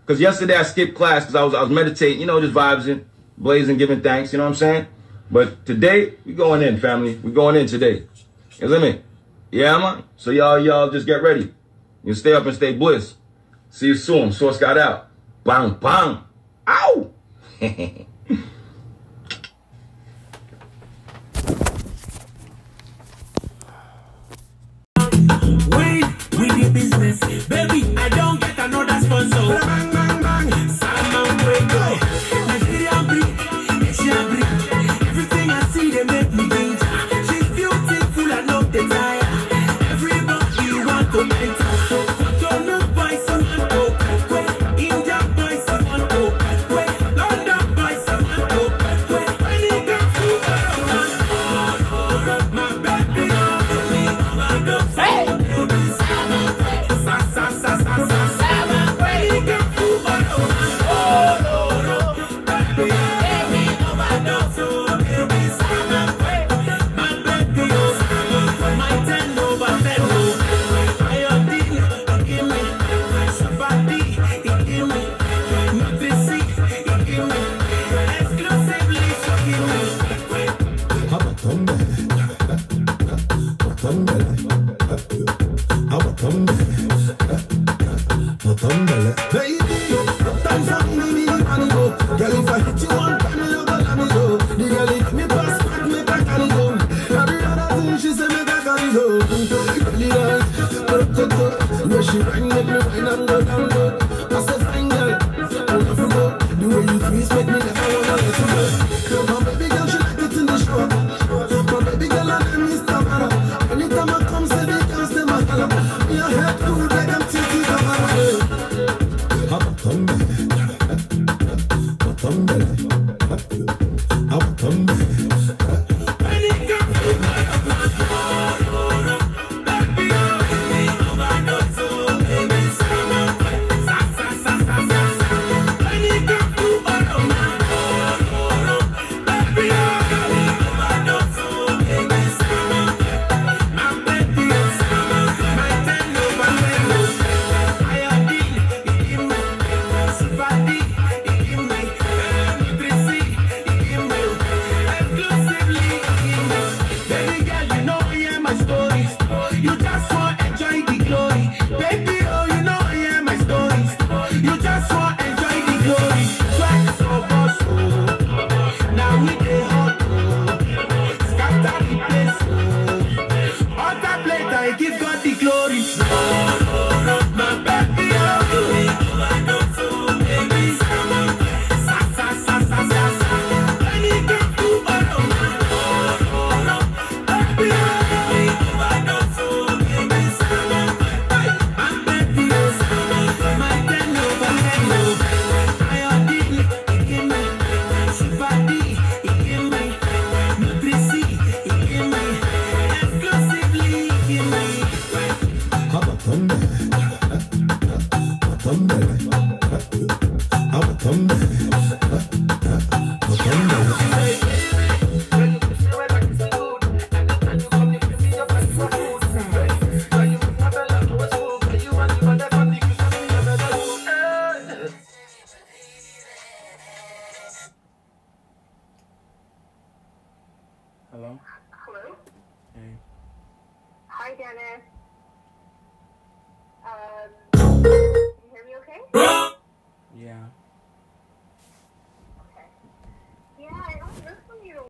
Because 0.00 0.20
yesterday 0.20 0.56
I 0.56 0.62
skipped 0.62 0.96
class 0.96 1.22
because 1.22 1.36
I 1.36 1.44
was 1.44 1.54
I 1.54 1.62
was 1.62 1.70
meditating. 1.70 2.20
You 2.20 2.26
know, 2.26 2.40
just 2.40 2.52
vibes 2.52 2.88
in, 2.88 3.08
blazing, 3.38 3.76
giving 3.76 4.00
thanks. 4.00 4.32
You 4.32 4.38
know 4.38 4.44
what 4.44 4.50
I'm 4.50 4.56
saying? 4.56 4.86
But 5.30 5.64
today 5.64 6.14
we 6.24 6.32
going 6.34 6.62
in, 6.62 6.80
family. 6.80 7.16
We 7.16 7.30
going 7.30 7.54
in 7.56 7.66
today. 7.66 8.06
You 8.58 8.68
see 8.68 8.78
me? 8.78 9.02
Yeah, 9.52 9.78
man. 9.78 10.04
So 10.16 10.30
y'all 10.30 10.58
y'all 10.58 10.90
just 10.90 11.06
get 11.06 11.22
ready. 11.22 11.54
You 12.02 12.14
stay 12.14 12.32
up 12.32 12.46
and 12.46 12.56
stay 12.56 12.72
bliss. 12.72 13.14
See 13.70 13.86
you 13.86 13.94
soon. 13.94 14.32
Source 14.32 14.58
got 14.58 14.76
out. 14.76 15.08
Bang 15.44 15.74
bang. 15.74 16.24
Ow. 16.66 17.10
business. 26.72 27.46
Baby, 27.46 27.84
I 27.96 28.08
don't 28.08 28.40
get 28.40 28.58
another 28.58 29.00
sponsor. 29.00 29.59